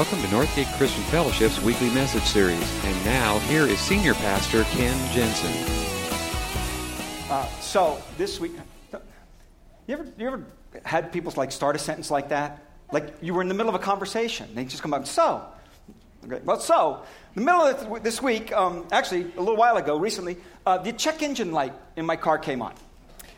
Welcome 0.00 0.22
to 0.22 0.28
Northgate 0.28 0.78
Christian 0.78 1.02
Fellowship's 1.04 1.60
weekly 1.60 1.90
message 1.90 2.22
series. 2.22 2.84
And 2.86 3.04
now, 3.04 3.38
here 3.40 3.64
is 3.64 3.78
Senior 3.78 4.14
Pastor 4.14 4.64
Ken 4.64 4.96
Jensen. 5.12 5.52
Uh, 7.30 7.46
so, 7.60 8.00
this 8.16 8.40
week, 8.40 8.52
you 8.94 8.98
ever, 9.88 10.06
you 10.16 10.26
ever 10.26 10.46
had 10.86 11.12
people 11.12 11.34
like 11.36 11.52
start 11.52 11.76
a 11.76 11.78
sentence 11.78 12.10
like 12.10 12.30
that? 12.30 12.64
Like 12.90 13.14
you 13.20 13.34
were 13.34 13.42
in 13.42 13.48
the 13.48 13.54
middle 13.54 13.68
of 13.68 13.74
a 13.74 13.84
conversation. 13.84 14.48
They 14.54 14.64
just 14.64 14.82
come 14.82 14.94
up, 14.94 15.06
so. 15.06 15.44
Okay, 16.24 16.40
well, 16.46 16.58
so, 16.60 17.02
the 17.34 17.42
middle 17.42 17.60
of 17.60 18.02
this 18.02 18.22
week, 18.22 18.54
um, 18.54 18.86
actually, 18.92 19.30
a 19.36 19.40
little 19.40 19.58
while 19.58 19.76
ago, 19.76 19.98
recently, 19.98 20.38
uh, 20.64 20.78
the 20.78 20.94
check 20.94 21.22
engine 21.22 21.52
light 21.52 21.74
in 21.96 22.06
my 22.06 22.16
car 22.16 22.38
came 22.38 22.62
on. 22.62 22.72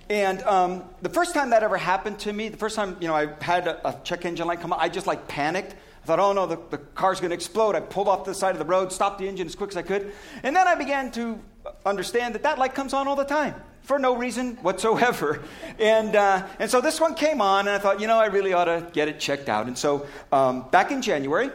And 0.09 0.41
um, 0.45 0.85
the 1.01 1.09
first 1.09 1.35
time 1.35 1.51
that 1.51 1.65
ever 1.65 1.77
happened 1.77 2.21
to 2.21 2.33
me, 2.33 2.51
the 2.51 2.57
first 2.57 2.77
time 2.77 2.99
you 3.01 3.09
know 3.09 3.17
I 3.17 3.35
had 3.41 3.67
a, 3.67 3.89
a 3.89 4.01
check 4.05 4.25
engine 4.25 4.47
light 4.47 4.61
come 4.61 4.73
on, 4.73 4.79
I 4.81 4.89
just 4.89 5.09
like 5.09 5.27
panicked. 5.27 5.75
I 6.03 6.05
thought, 6.05 6.19
oh 6.19 6.33
no, 6.33 6.47
the, 6.47 6.59
the 6.71 6.79
car's 6.79 7.21
going 7.21 7.31
to 7.31 7.35
explode. 7.35 7.77
I 7.77 7.81
pulled 7.81 8.09
off 8.09 8.25
the 8.25 8.35
side 8.35 8.55
of 8.55 8.59
the 8.59 8.65
road, 8.65 8.93
stopped 8.93 9.19
the 9.19 9.29
engine 9.29 9.47
as 9.47 9.55
quick 9.55 9.71
as 9.71 9.77
I 9.77 9.83
could. 9.83 10.13
And 10.43 10.57
then 10.57 10.67
I 10.67 10.75
began 10.75 11.13
to 11.13 11.39
understand 11.87 12.35
that 12.35 12.43
that 12.43 12.59
light 12.59 12.75
comes 12.75 12.93
on 12.93 13.07
all 13.07 13.15
the 13.15 13.25
time 13.25 13.55
for 13.83 13.99
no 13.99 14.17
reason 14.17 14.57
whatsoever. 14.57 15.43
And, 15.79 16.15
uh, 16.15 16.47
and 16.61 16.71
so 16.71 16.81
this 16.81 17.01
one 17.01 17.15
came 17.15 17.41
on, 17.41 17.67
and 17.67 17.71
I 17.71 17.79
thought, 17.79 17.99
you 17.99 18.07
know, 18.07 18.19
I 18.19 18.27
really 18.27 18.53
ought 18.53 18.67
to 18.67 18.87
get 18.93 19.09
it 19.09 19.19
checked 19.19 19.49
out. 19.49 19.67
And 19.67 19.77
so 19.77 20.07
um, 20.31 20.69
back 20.71 20.93
in 20.93 21.03
January, 21.03 21.51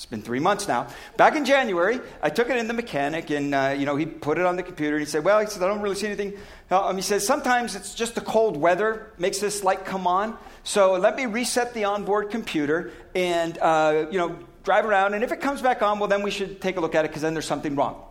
it's 0.00 0.06
been 0.06 0.22
three 0.22 0.40
months 0.40 0.66
now. 0.66 0.86
Back 1.18 1.36
in 1.36 1.44
January, 1.44 2.00
I 2.22 2.30
took 2.30 2.48
it 2.48 2.56
in 2.56 2.68
the 2.68 2.72
mechanic, 2.72 3.28
and 3.28 3.54
uh, 3.54 3.74
you 3.76 3.84
know 3.84 3.96
he 3.96 4.06
put 4.06 4.38
it 4.38 4.46
on 4.46 4.56
the 4.56 4.62
computer. 4.62 4.96
And 4.96 5.04
he 5.04 5.10
said, 5.10 5.24
"Well, 5.24 5.38
he 5.40 5.46
said 5.46 5.62
I 5.62 5.68
don't 5.68 5.82
really 5.82 5.94
see 5.94 6.06
anything." 6.06 6.38
Um, 6.70 6.96
he 6.96 7.02
says 7.02 7.26
sometimes 7.26 7.76
it's 7.76 7.94
just 7.94 8.14
the 8.14 8.22
cold 8.22 8.56
weather 8.56 9.12
makes 9.18 9.40
this 9.40 9.62
light 9.62 9.84
come 9.84 10.06
on. 10.06 10.38
So 10.64 10.94
let 10.94 11.16
me 11.16 11.26
reset 11.26 11.74
the 11.74 11.84
onboard 11.84 12.30
computer 12.30 12.92
and 13.14 13.58
uh, 13.58 14.06
you 14.10 14.16
know 14.16 14.38
drive 14.64 14.86
around. 14.86 15.12
And 15.12 15.22
if 15.22 15.32
it 15.32 15.42
comes 15.42 15.60
back 15.60 15.82
on, 15.82 15.98
well 15.98 16.08
then 16.08 16.22
we 16.22 16.30
should 16.30 16.62
take 16.62 16.78
a 16.78 16.80
look 16.80 16.94
at 16.94 17.04
it 17.04 17.08
because 17.08 17.20
then 17.20 17.34
there's 17.34 17.44
something 17.44 17.76
wrong. 17.76 18.02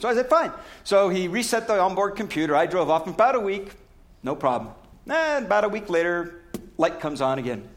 So 0.00 0.08
I 0.08 0.14
said, 0.14 0.28
"Fine." 0.28 0.50
So 0.82 1.08
he 1.08 1.28
reset 1.28 1.68
the 1.68 1.78
onboard 1.78 2.16
computer. 2.16 2.56
I 2.56 2.66
drove 2.66 2.90
off. 2.90 3.06
In 3.06 3.14
about 3.14 3.36
a 3.36 3.40
week, 3.40 3.76
no 4.24 4.34
problem. 4.34 4.74
And 5.08 5.46
about 5.46 5.62
a 5.62 5.68
week 5.68 5.88
later, 5.88 6.42
light 6.78 6.98
comes 6.98 7.20
on 7.20 7.38
again. 7.38 7.68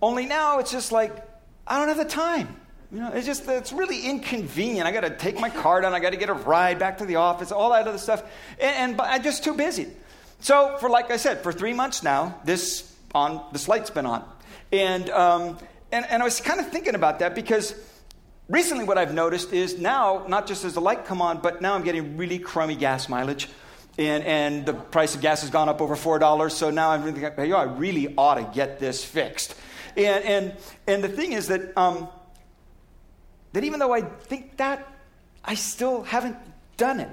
Only 0.00 0.24
now 0.24 0.58
it's 0.60 0.72
just 0.72 0.90
like 0.90 1.29
I 1.70 1.78
don't 1.78 1.88
have 1.88 1.96
the 1.96 2.04
time. 2.04 2.56
You 2.92 2.98
know, 2.98 3.12
it's 3.12 3.24
just 3.24 3.48
it's 3.48 3.72
really 3.72 4.04
inconvenient. 4.04 4.86
I 4.86 4.90
got 4.90 5.02
to 5.02 5.10
take 5.10 5.38
my 5.38 5.48
car 5.48 5.80
down. 5.80 5.94
I 5.94 6.00
got 6.00 6.10
to 6.10 6.16
get 6.16 6.28
a 6.28 6.34
ride 6.34 6.80
back 6.80 6.98
to 6.98 7.06
the 7.06 7.16
office. 7.16 7.52
All 7.52 7.70
that 7.70 7.86
other 7.86 7.98
stuff, 7.98 8.24
and, 8.58 8.92
and 8.92 9.00
I'm 9.00 9.22
just 9.22 9.44
too 9.44 9.54
busy. 9.54 9.86
So 10.40 10.76
for 10.80 10.90
like 10.90 11.12
I 11.12 11.16
said, 11.16 11.42
for 11.44 11.52
three 11.52 11.72
months 11.72 12.02
now, 12.02 12.40
this 12.44 12.92
on 13.14 13.44
this 13.52 13.68
light's 13.68 13.90
been 13.90 14.06
on, 14.06 14.28
and 14.72 15.08
um, 15.10 15.58
and 15.92 16.04
and 16.06 16.20
I 16.20 16.24
was 16.24 16.40
kind 16.40 16.58
of 16.58 16.68
thinking 16.70 16.96
about 16.96 17.20
that 17.20 17.36
because 17.36 17.76
recently 18.48 18.82
what 18.82 18.98
I've 18.98 19.14
noticed 19.14 19.52
is 19.52 19.78
now 19.78 20.24
not 20.26 20.48
just 20.48 20.64
as 20.64 20.74
the 20.74 20.80
light 20.80 21.04
come 21.04 21.22
on, 21.22 21.40
but 21.40 21.62
now 21.62 21.74
I'm 21.76 21.84
getting 21.84 22.16
really 22.16 22.40
crummy 22.40 22.74
gas 22.74 23.08
mileage. 23.08 23.48
And, 23.98 24.24
and 24.24 24.64
the 24.64 24.72
price 24.72 25.14
of 25.14 25.20
gas 25.20 25.42
has 25.42 25.50
gone 25.50 25.68
up 25.68 25.82
over 25.82 25.94
$4. 25.94 26.50
So 26.52 26.70
now 26.70 26.90
I'm 26.90 27.02
really, 27.02 27.24
I 27.26 27.64
really 27.64 28.14
ought 28.16 28.36
to 28.36 28.48
get 28.54 28.78
this 28.78 29.04
fixed. 29.04 29.54
And, 29.96 30.24
and, 30.24 30.56
and 30.86 31.04
the 31.04 31.08
thing 31.08 31.32
is 31.32 31.48
that, 31.48 31.76
um, 31.76 32.08
that 33.52 33.64
even 33.64 33.80
though 33.80 33.92
I 33.92 34.02
think 34.02 34.56
that, 34.58 34.86
I 35.44 35.54
still 35.54 36.02
haven't 36.02 36.36
done 36.76 37.00
it. 37.00 37.10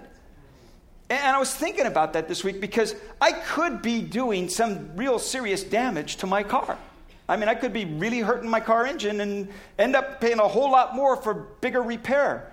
And 1.09 1.36
I 1.36 1.39
was 1.39 1.53
thinking 1.53 1.86
about 1.86 2.14
that 2.14 2.28
this 2.28 2.44
week 2.44 2.59
because 2.59 2.94
I 3.22 3.31
could 3.31 3.81
be 3.81 4.02
doing 4.02 4.50
some 4.50 4.95
real 4.97 5.19
serious 5.19 5.64
damage 5.64 6.17
to 6.17 6.28
my 6.28 6.44
car. 6.44 6.78
I 7.30 7.38
mean, 7.38 7.47
I 7.50 7.56
could 7.56 7.73
be 7.73 7.86
really 7.86 8.19
hurting 8.19 8.50
my 8.50 8.59
car 8.59 8.86
engine 8.86 9.22
and 9.22 9.50
end 9.78 9.95
up 9.95 10.19
paying 10.19 10.39
a 10.39 10.47
whole 10.47 10.72
lot 10.72 10.95
more 10.95 11.16
for 11.16 11.34
bigger 11.34 11.81
repair. 11.81 12.52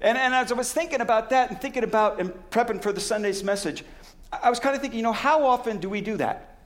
And, 0.00 0.16
and 0.16 0.34
as 0.34 0.50
I 0.50 0.54
was 0.54 0.72
thinking 0.72 1.00
about 1.02 1.30
that 1.30 1.50
and 1.50 1.60
thinking 1.60 1.84
about 1.84 2.20
and 2.20 2.32
prepping 2.50 2.82
for 2.82 2.92
the 2.92 3.00
Sunday's 3.00 3.44
message, 3.44 3.84
I 4.32 4.48
was 4.48 4.60
kind 4.60 4.74
of 4.74 4.80
thinking, 4.80 4.98
you 4.98 5.02
know, 5.02 5.12
how 5.12 5.44
often 5.44 5.78
do 5.78 5.90
we 5.90 6.00
do 6.00 6.16
that? 6.18 6.58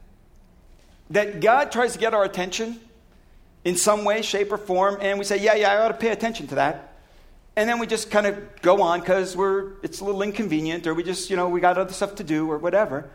That 1.11 1.41
God 1.41 1.73
tries 1.73 1.95
to 1.95 1.99
get 1.99 2.15
our 2.15 2.25
attention 2.25 2.81
in 3.65 3.77
some 3.77 4.05
way, 4.05 4.23
shape, 4.23 4.53
or 4.53 4.59
form, 4.59 4.99
and 5.01 5.19
we 5.19 5.25
say, 5.25 5.39
yeah, 5.39 5.55
yeah, 5.55 5.73
I 5.73 5.85
ought 5.85 5.89
to 5.89 5.95
pay 5.95 6.11
attention 6.11 6.47
to 6.49 6.57
that. 6.57 6.93
And 7.57 7.69
then 7.69 7.79
we 7.79 7.87
just 7.87 8.11
kind 8.11 8.27
of 8.27 8.61
go 8.63 8.83
on 8.83 9.01
because 9.01 9.37
it's 9.83 10.01
a 10.01 10.05
little 10.05 10.23
inconvenient, 10.23 10.87
or 10.87 10.95
we 10.95 11.03
just, 11.03 11.31
you 11.31 11.37
know, 11.37 11.49
we 11.49 11.61
got 11.61 11.79
other 11.79 11.93
stuff 11.93 12.17
to 12.17 12.25
do, 12.25 12.51
or 12.51 12.59
whatever. 12.59 13.09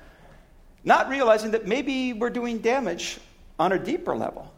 Not 0.84 1.10
realizing 1.10 1.52
that 1.52 1.68
maybe 1.68 2.14
we're 2.14 2.30
doing 2.30 2.60
damage 2.60 3.20
on 3.60 3.72
a 3.74 3.80
deeper 3.80 4.16
level. 4.16 4.52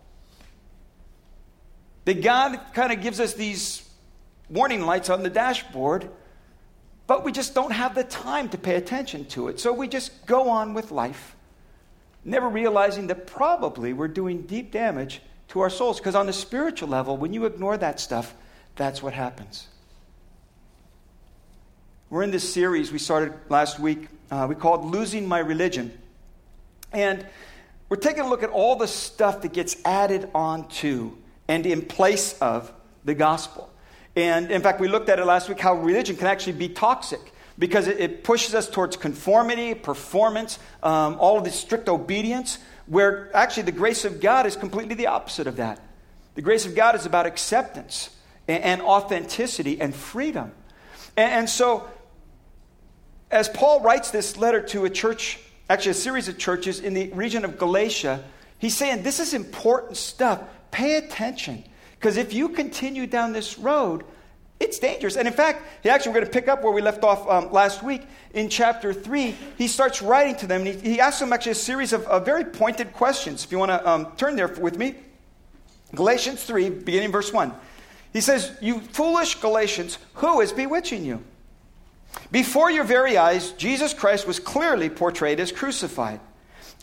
That 2.05 2.21
God 2.21 2.59
kind 2.73 2.93
of 2.93 3.01
gives 3.01 3.19
us 3.19 3.33
these 3.33 3.87
warning 4.49 4.81
lights 4.81 5.09
on 5.09 5.23
the 5.23 5.29
dashboard, 5.29 6.09
but 7.07 7.25
we 7.25 7.31
just 7.31 7.53
don't 7.53 7.71
have 7.71 7.95
the 7.95 8.03
time 8.03 8.49
to 8.49 8.57
pay 8.57 8.75
attention 8.75 9.25
to 9.25 9.47
it. 9.49 9.59
So 9.59 9.73
we 9.73 9.87
just 9.87 10.25
go 10.25 10.49
on 10.49 10.73
with 10.73 10.91
life, 10.91 11.35
never 12.23 12.47
realizing 12.47 13.07
that 13.07 13.27
probably 13.27 13.93
we're 13.93 14.07
doing 14.07 14.43
deep 14.43 14.71
damage 14.71 15.21
to 15.51 15.59
our 15.59 15.69
souls. 15.69 15.99
Because 15.99 16.15
on 16.15 16.25
the 16.25 16.33
spiritual 16.33 16.89
level, 16.89 17.15
when 17.15 17.33
you 17.33 17.45
ignore 17.45 17.77
that 17.77 17.99
stuff, 17.99 18.33
that's 18.75 19.03
what 19.03 19.13
happens. 19.13 19.67
We're 22.09 22.23
in 22.23 22.31
this 22.31 22.51
series 22.51 22.91
we 22.91 22.99
started 22.99 23.33
last 23.49 23.79
week. 23.79 24.07
Uh, 24.29 24.47
we 24.49 24.55
called 24.55 24.85
Losing 24.85 25.27
My 25.27 25.39
Religion. 25.39 25.97
And 26.91 27.25
we're 27.87 27.97
taking 27.97 28.23
a 28.23 28.29
look 28.29 28.43
at 28.43 28.49
all 28.49 28.75
the 28.75 28.87
stuff 28.87 29.41
that 29.41 29.53
gets 29.53 29.77
added 29.85 30.29
onto 30.33 31.17
and 31.47 31.65
in 31.65 31.81
place 31.81 32.37
of 32.39 32.71
the 33.05 33.13
gospel. 33.13 33.69
And 34.15 34.51
in 34.51 34.61
fact, 34.61 34.81
we 34.81 34.87
looked 34.87 35.09
at 35.09 35.19
it 35.19 35.25
last 35.25 35.47
week 35.47 35.59
how 35.59 35.75
religion 35.75 36.17
can 36.17 36.27
actually 36.27 36.53
be 36.53 36.69
toxic 36.69 37.19
because 37.57 37.87
it, 37.87 37.99
it 37.99 38.23
pushes 38.23 38.55
us 38.55 38.69
towards 38.69 38.97
conformity, 38.97 39.73
performance, 39.73 40.59
um, 40.83 41.15
all 41.19 41.37
of 41.37 41.43
this 41.43 41.55
strict 41.55 41.87
obedience 41.89 42.57
where 42.85 43.29
actually 43.35 43.63
the 43.63 43.71
grace 43.71 44.05
of 44.05 44.21
God 44.21 44.45
is 44.45 44.55
completely 44.55 44.95
the 44.95 45.07
opposite 45.07 45.47
of 45.47 45.57
that. 45.57 45.79
The 46.35 46.41
grace 46.41 46.65
of 46.65 46.75
God 46.75 46.95
is 46.95 47.05
about 47.05 47.25
acceptance 47.25 48.09
and, 48.47 48.63
and 48.63 48.81
authenticity 48.81 49.79
and 49.81 49.93
freedom. 49.93 50.51
And, 51.17 51.31
and 51.31 51.49
so, 51.49 51.89
as 53.29 53.49
Paul 53.49 53.81
writes 53.81 54.11
this 54.11 54.37
letter 54.37 54.61
to 54.67 54.85
a 54.85 54.89
church, 54.89 55.39
actually 55.69 55.91
a 55.91 55.95
series 55.95 56.27
of 56.27 56.37
churches 56.37 56.79
in 56.79 56.93
the 56.93 57.09
region 57.13 57.45
of 57.45 57.57
Galatia, 57.57 58.23
he's 58.59 58.75
saying 58.75 59.03
this 59.03 59.19
is 59.19 59.33
important 59.33 59.97
stuff. 59.97 60.41
Pay 60.71 60.95
attention. 60.97 61.63
Because 61.99 62.17
if 62.17 62.33
you 62.33 62.49
continue 62.49 63.05
down 63.05 63.31
this 63.31 63.59
road, 63.59 64.03
it's 64.61 64.77
dangerous. 64.77 65.17
And 65.17 65.27
in 65.27 65.33
fact, 65.33 65.63
he 65.81 65.89
actually, 65.89 66.11
we're 66.11 66.19
going 66.19 66.27
to 66.27 66.31
pick 66.31 66.47
up 66.47 66.63
where 66.63 66.71
we 66.71 66.81
left 66.81 67.03
off 67.03 67.27
um, 67.27 67.51
last 67.51 67.81
week 67.81 68.03
in 68.33 68.47
chapter 68.47 68.93
3. 68.93 69.35
He 69.57 69.67
starts 69.67 70.01
writing 70.01 70.35
to 70.35 70.47
them, 70.47 70.65
and 70.65 70.79
he, 70.79 70.91
he 70.91 70.99
asks 70.99 71.19
them 71.19 71.33
actually 71.33 71.53
a 71.53 71.55
series 71.55 71.93
of, 71.93 72.05
of 72.05 72.25
very 72.25 72.45
pointed 72.45 72.93
questions. 72.93 73.43
If 73.43 73.51
you 73.51 73.57
want 73.57 73.71
to 73.71 73.89
um, 73.89 74.11
turn 74.17 74.35
there 74.35 74.47
with 74.47 74.77
me, 74.77 74.95
Galatians 75.95 76.43
3, 76.43 76.69
beginning 76.69 77.11
verse 77.11 77.33
1. 77.33 77.51
He 78.13 78.21
says, 78.21 78.55
You 78.61 78.79
foolish 78.79 79.35
Galatians, 79.35 79.97
who 80.15 80.41
is 80.41 80.53
bewitching 80.53 81.03
you? 81.03 81.23
Before 82.31 82.69
your 82.69 82.83
very 82.83 83.17
eyes, 83.17 83.51
Jesus 83.53 83.93
Christ 83.93 84.27
was 84.27 84.39
clearly 84.39 84.89
portrayed 84.89 85.39
as 85.39 85.51
crucified. 85.51 86.19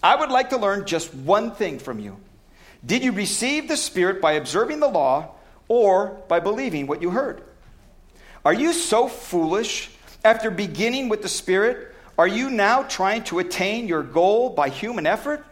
I 0.03 0.17
would 0.17 0.31
like 0.31 0.51
to 0.51 0.57
learn 0.57 0.85
just 0.87 1.15
one 1.15 1.53
thing 1.53 1.79
from 1.79 2.01
you. 2.01 2.17
Did 2.85 3.05
you 3.05 3.13
receive 3.13 3.69
the 3.69 3.77
Spirit 3.77 4.21
by 4.21 4.33
observing 4.33 4.81
the 4.81 4.89
law 4.89 5.35
or 5.69 6.21
by 6.29 6.41
believing 6.41 6.87
what 6.87 7.03
you 7.03 7.11
heard? 7.11 7.43
Are 8.49 8.55
you 8.55 8.73
so 8.73 9.09
foolish? 9.09 9.91
After 10.25 10.51
beginning 10.51 11.11
with 11.11 11.21
the 11.21 11.29
Spirit, 11.29 11.95
are 12.17 12.27
you 12.27 12.49
now 12.49 12.83
trying 12.83 13.25
to 13.25 13.41
attain 13.41 13.87
your 13.87 14.03
goal 14.03 14.49
by 14.49 14.71
human 14.71 15.07
effort? 15.07 15.45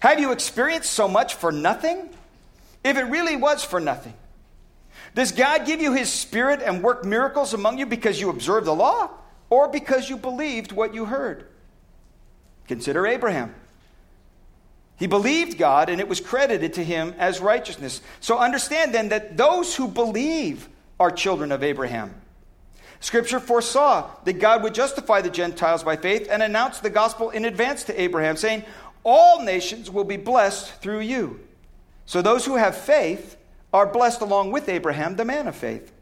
Have 0.00 0.18
you 0.18 0.32
experienced 0.32 0.90
so 0.92 1.08
much 1.08 1.34
for 1.34 1.52
nothing? 1.52 2.08
If 2.82 2.96
it 2.96 3.02
really 3.02 3.36
was 3.36 3.62
for 3.62 3.80
nothing, 3.80 4.14
does 5.14 5.32
God 5.32 5.66
give 5.66 5.82
you 5.82 5.92
His 5.92 6.10
Spirit 6.10 6.62
and 6.64 6.82
work 6.82 7.04
miracles 7.04 7.52
among 7.52 7.76
you 7.76 7.84
because 7.84 8.18
you 8.18 8.30
observed 8.30 8.66
the 8.66 8.74
law 8.74 9.10
or 9.50 9.68
because 9.68 10.08
you 10.08 10.16
believed 10.16 10.72
what 10.72 10.94
you 10.94 11.04
heard? 11.04 11.46
Consider 12.66 13.06
Abraham. 13.06 13.54
He 14.96 15.06
believed 15.06 15.58
God 15.58 15.90
and 15.90 16.00
it 16.00 16.08
was 16.08 16.18
credited 16.18 16.72
to 16.74 16.82
him 16.82 17.14
as 17.18 17.40
righteousness. 17.40 18.00
So 18.20 18.38
understand 18.38 18.94
then 18.94 19.10
that 19.10 19.36
those 19.36 19.76
who 19.76 19.86
believe 19.86 20.66
are 20.98 21.10
children 21.10 21.52
of 21.52 21.62
Abraham. 21.62 22.21
Scripture 23.02 23.40
foresaw 23.40 24.08
that 24.22 24.34
God 24.34 24.62
would 24.62 24.74
justify 24.74 25.20
the 25.20 25.28
Gentiles 25.28 25.82
by 25.82 25.96
faith 25.96 26.28
and 26.30 26.40
announce 26.40 26.78
the 26.78 26.88
gospel 26.88 27.30
in 27.30 27.44
advance 27.44 27.82
to 27.84 28.00
Abraham, 28.00 28.36
saying, 28.36 28.64
All 29.02 29.42
nations 29.42 29.90
will 29.90 30.04
be 30.04 30.16
blessed 30.16 30.72
through 30.76 31.00
you. 31.00 31.40
So 32.06 32.22
those 32.22 32.46
who 32.46 32.54
have 32.54 32.76
faith 32.76 33.36
are 33.72 33.86
blessed 33.86 34.20
along 34.20 34.52
with 34.52 34.68
Abraham, 34.68 35.16
the 35.16 35.24
man 35.24 35.48
of 35.48 35.56
faith. 35.56 35.92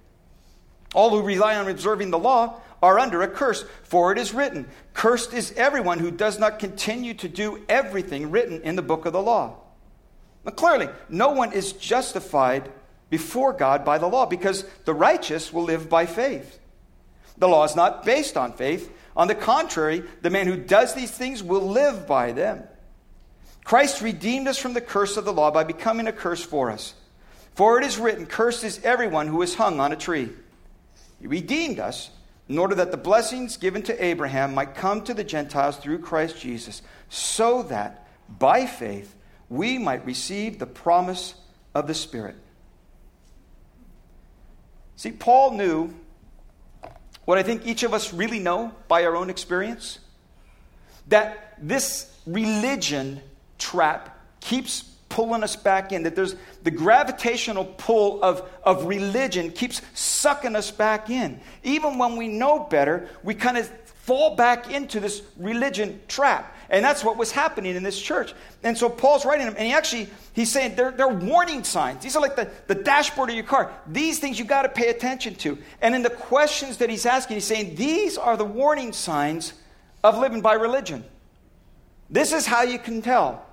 All 0.94 1.08
who 1.08 1.23
rely 1.23 1.56
on 1.56 1.69
observing 1.69 2.11
the 2.11 2.19
law 2.19 2.61
are 2.82 2.99
under 2.99 3.23
a 3.23 3.29
curse, 3.29 3.64
for 3.82 4.12
it 4.12 4.19
is 4.19 4.35
written, 4.35 4.69
Cursed 4.93 5.32
is 5.32 5.52
everyone 5.52 6.00
who 6.00 6.11
does 6.11 6.38
not 6.38 6.58
continue 6.58 7.14
to 7.14 7.29
do 7.29 7.64
everything 7.67 8.31
written 8.31 8.61
in 8.61 8.76
the 8.76 8.82
book 8.82 9.06
of 9.06 9.14
the 9.14 9.23
law. 9.23 9.56
Now, 10.44 10.52
clearly, 10.52 10.91
no 11.08 11.31
one 11.31 11.55
is 11.55 11.73
justified 11.73 12.70
before 13.08 13.55
God 13.55 13.87
by 13.87 13.97
the 13.97 14.06
law, 14.06 14.26
because 14.26 14.67
the 14.85 14.93
righteous 14.93 15.50
will 15.50 15.64
live 15.64 15.88
by 15.88 16.05
faith. 16.05 16.58
The 17.41 17.49
law 17.49 17.65
is 17.65 17.75
not 17.75 18.05
based 18.05 18.37
on 18.37 18.53
faith. 18.53 18.93
On 19.17 19.27
the 19.27 19.35
contrary, 19.35 20.05
the 20.23 20.31
man 20.31 20.47
who 20.47 20.57
does 20.57 20.95
these 20.95 21.11
things 21.11 21.43
will 21.43 21.67
live 21.69 22.07
by 22.07 22.33
them. 22.33 22.63
Christ 23.65 24.03
redeemed 24.03 24.47
us 24.47 24.59
from 24.59 24.75
the 24.75 24.81
curse 24.81 25.17
of 25.17 25.25
the 25.25 25.33
law 25.33 25.51
by 25.51 25.65
becoming 25.65 26.07
a 26.07 26.13
curse 26.13 26.43
for 26.43 26.71
us. 26.71 26.95
For 27.55 27.79
it 27.79 27.85
is 27.85 27.99
written, 27.99 28.27
Cursed 28.27 28.63
is 28.63 28.83
everyone 28.85 29.27
who 29.27 29.43
is 29.43 29.55
hung 29.55 29.81
on 29.81 29.93
a 29.93 29.97
tree. 29.97 30.31
He 31.21 31.27
redeemed 31.27 31.81
us 31.81 32.11
in 32.49 32.59
order 32.59 32.75
that 32.77 32.91
the 32.91 32.97
blessings 32.97 33.57
given 33.57 33.83
to 33.83 34.05
Abraham 34.05 34.55
might 34.55 34.75
come 34.75 35.03
to 35.05 35.15
the 35.15 35.25
Gentiles 35.25 35.77
through 35.77 36.01
Christ 36.01 36.41
Jesus, 36.41 36.83
so 37.09 37.63
that 37.65 38.07
by 38.29 38.67
faith 38.67 39.15
we 39.49 39.79
might 39.79 40.05
receive 40.05 40.59
the 40.59 40.67
promise 40.67 41.35
of 41.75 41.87
the 41.87 41.95
Spirit. 41.95 42.37
See, 44.97 45.13
Paul 45.13 45.53
knew 45.53 45.95
what 47.31 47.38
I 47.38 47.44
think 47.44 47.65
each 47.65 47.85
of 47.85 47.94
us 47.94 48.12
really 48.12 48.41
know 48.41 48.73
by 48.88 49.05
our 49.05 49.15
own 49.15 49.31
experience 49.31 50.00
that 51.06 51.55
this 51.62 52.12
religion 52.27 53.21
trap 53.56 54.19
keeps 54.41 54.82
pulling 55.09 55.44
us 55.44 55.55
back 55.55 55.93
in, 55.93 56.03
that 56.03 56.17
there's 56.17 56.35
the 56.65 56.73
gravitational 56.73 57.65
pull 57.65 58.21
of, 58.25 58.43
of 58.65 58.85
religion 58.87 59.53
keeps 59.53 59.81
sucking 59.94 60.56
us 60.56 60.73
back 60.73 61.09
in. 61.09 61.38
Even 61.62 61.99
when 61.99 62.17
we 62.17 62.27
know 62.27 62.67
better, 62.69 63.09
we 63.23 63.37
kind 63.37 63.56
of 63.56 63.69
fall 63.85 64.35
back 64.35 64.69
into 64.69 64.99
this 64.99 65.23
religion 65.37 66.00
trap. 66.09 66.53
And 66.71 66.85
that's 66.85 67.03
what 67.03 67.17
was 67.17 67.33
happening 67.33 67.75
in 67.75 67.83
this 67.83 68.01
church. 68.01 68.33
And 68.63 68.79
so 68.79 68.89
Paul's 68.89 69.25
writing 69.25 69.47
them, 69.47 69.57
and 69.59 69.67
he 69.67 69.73
actually, 69.73 70.09
he's 70.33 70.53
saying 70.53 70.77
they're, 70.77 70.93
they're 70.93 71.09
warning 71.09 71.65
signs. 71.65 72.03
These 72.03 72.15
are 72.15 72.23
like 72.23 72.37
the, 72.37 72.49
the 72.69 72.77
dashboard 72.77 73.29
of 73.29 73.35
your 73.35 73.45
car. 73.45 73.73
These 73.89 74.21
things 74.21 74.39
you 74.39 74.45
got 74.45 74.63
to 74.63 74.69
pay 74.69 74.89
attention 74.89 75.35
to. 75.37 75.59
And 75.83 75.97
in 75.97 76.03
the 76.03 76.11
questions 76.11 76.77
that 76.77 76.89
he's 76.89 77.07
asking, 77.07 77.39
he's 77.39 77.45
saying 77.45 77.75
these 77.75 78.17
are 78.17 78.37
the 78.37 78.45
warning 78.45 78.93
signs 78.93 79.53
of 80.05 80.17
living 80.19 80.43
by 80.43 80.55
religion. 80.55 81.05
This 82.09 82.33
is 82.33 82.47
how 82.47 82.63
you 82.63 82.79
can 82.79 83.03
tell 83.03 83.45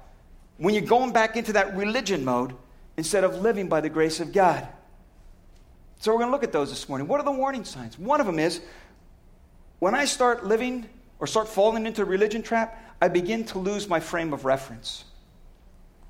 when 0.58 0.76
you're 0.76 0.84
going 0.84 1.12
back 1.12 1.36
into 1.36 1.54
that 1.54 1.76
religion 1.76 2.24
mode 2.24 2.54
instead 2.98 3.24
of 3.24 3.42
living 3.42 3.68
by 3.68 3.82
the 3.82 3.90
grace 3.90 4.20
of 4.20 4.32
God. 4.32 4.68
So 6.00 6.12
we're 6.12 6.20
going 6.20 6.30
to 6.30 6.32
look 6.32 6.44
at 6.44 6.52
those 6.52 6.70
this 6.70 6.88
morning. 6.88 7.08
What 7.08 7.20
are 7.20 7.24
the 7.24 7.32
warning 7.32 7.66
signs? 7.66 7.98
One 7.98 8.20
of 8.20 8.28
them 8.28 8.38
is 8.38 8.62
when 9.80 9.96
I 9.96 10.06
start 10.06 10.46
living 10.46 10.88
or 11.20 11.28
start 11.28 11.48
falling 11.48 11.86
into 11.86 12.04
a 12.04 12.06
religion 12.06 12.44
trap, 12.44 12.84
I 13.02 13.08
begin 13.08 13.46
to 13.46 13.60
lose 13.60 13.88
my 13.88 14.00
frame 14.00 14.34
of 14.34 14.46
reference. 14.46 15.04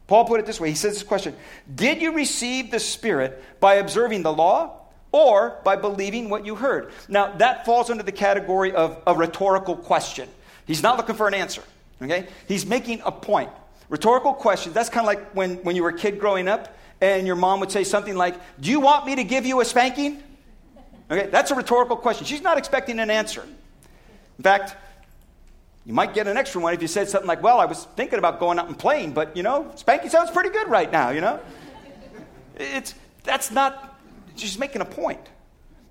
Paul 0.08 0.24
put 0.26 0.40
it 0.40 0.46
this 0.46 0.60
way 0.60 0.70
He 0.70 0.76
says 0.76 0.94
this 0.94 1.04
question 1.04 1.36
Did 1.74 2.02
you 2.02 2.14
receive 2.14 2.72
the 2.72 2.80
Spirit 2.80 3.44
by 3.60 3.76
observing 3.76 4.24
the 4.24 4.34
law 4.34 4.82
or 5.12 5.60
by 5.64 5.76
believing 5.76 6.30
what 6.30 6.46
you 6.46 6.56
heard? 6.56 6.92
Now, 7.08 7.36
that 7.38 7.66
falls 7.66 7.90
under 7.90 8.04
the 8.04 8.12
category 8.12 8.72
of 8.72 9.02
a 9.06 9.14
rhetorical 9.14 9.76
question. 9.76 10.30
He's 10.66 10.84
not 10.84 10.98
looking 10.98 11.16
for 11.16 11.28
an 11.28 11.34
answer, 11.34 11.64
okay? 12.02 12.28
He's 12.48 12.66
making 12.66 13.02
a 13.06 13.12
point. 13.12 13.50
Rhetorical 13.90 14.34
questions, 14.34 14.76
that's 14.76 14.90
kind 14.90 15.06
of 15.06 15.08
like 15.08 15.32
when, 15.32 15.56
when 15.58 15.76
you 15.78 15.84
were 15.84 15.90
a 15.90 15.98
kid 15.98 16.20
growing 16.20 16.50
up 16.50 16.78
and 17.00 17.26
your 17.26 17.38
mom 17.38 17.62
would 17.62 17.72
say 17.72 17.84
something 17.84 18.16
like, 18.16 18.36
Do 18.60 18.70
you 18.72 18.80
want 18.80 19.06
me 19.06 19.16
to 19.16 19.24
give 19.24 19.46
you 19.46 19.62
a 19.62 19.66
spanking? 19.66 20.24
Okay, 21.10 21.28
that's 21.28 21.52
a 21.52 21.56
rhetorical 21.56 21.96
question. 21.96 22.26
She's 22.26 22.42
not 22.42 22.58
expecting 22.58 23.00
an 23.00 23.10
answer. 23.10 23.44
In 24.38 24.44
fact, 24.44 24.76
you 25.88 25.94
might 25.94 26.14
get 26.14 26.28
an 26.28 26.36
extra 26.36 26.60
one 26.60 26.74
if 26.74 26.82
you 26.82 26.88
said 26.88 27.08
something 27.08 27.30
like, 27.30 27.42
Well, 27.42 27.62
I 27.62 27.66
was 27.66 27.86
thinking 27.96 28.20
about 28.20 28.42
going 28.42 28.60
out 28.60 28.68
and 28.68 28.78
playing, 28.78 29.14
but 29.14 29.38
you 29.38 29.42
know, 29.42 29.72
spanking 29.76 30.10
sounds 30.10 30.30
pretty 30.30 30.50
good 30.50 30.68
right 30.68 30.92
now, 30.92 31.12
you 31.12 31.22
know? 31.22 31.40
It's, 32.58 32.94
that's 33.24 33.52
not, 33.52 33.98
she's 34.36 34.60
making 34.60 34.82
a 34.82 34.86
point. 34.86 35.22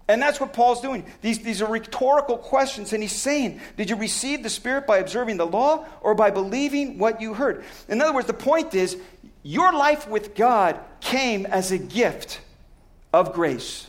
And 0.09 0.21
that's 0.21 0.39
what 0.39 0.53
Paul's 0.53 0.83
doing. 0.83 1.07
These, 1.23 1.41
these 1.41 1.63
are 1.63 1.71
rhetorical 1.71 2.37
questions, 2.37 2.93
and 2.93 3.03
he's 3.03 3.11
saying, 3.11 3.59
Did 3.79 3.89
you 3.89 3.97
receive 3.97 4.43
the 4.43 4.51
Spirit 4.51 4.87
by 4.87 4.99
observing 4.99 5.39
the 5.39 5.47
law 5.47 5.87
or 6.03 6.15
by 6.15 6.31
believing 6.31 6.99
what 6.99 7.23
you 7.23 7.33
heard? 7.33 7.65
In 7.89 8.03
other 8.03 8.13
words, 8.13 8.27
the 8.27 8.35
point 8.35 8.75
is, 8.75 8.99
your 9.43 9.73
life 9.73 10.07
with 10.09 10.35
God 10.35 10.79
came 11.01 11.47
as 11.47 11.73
a 11.73 11.79
gift 11.79 12.41
of 13.15 13.33
grace. 13.33 13.89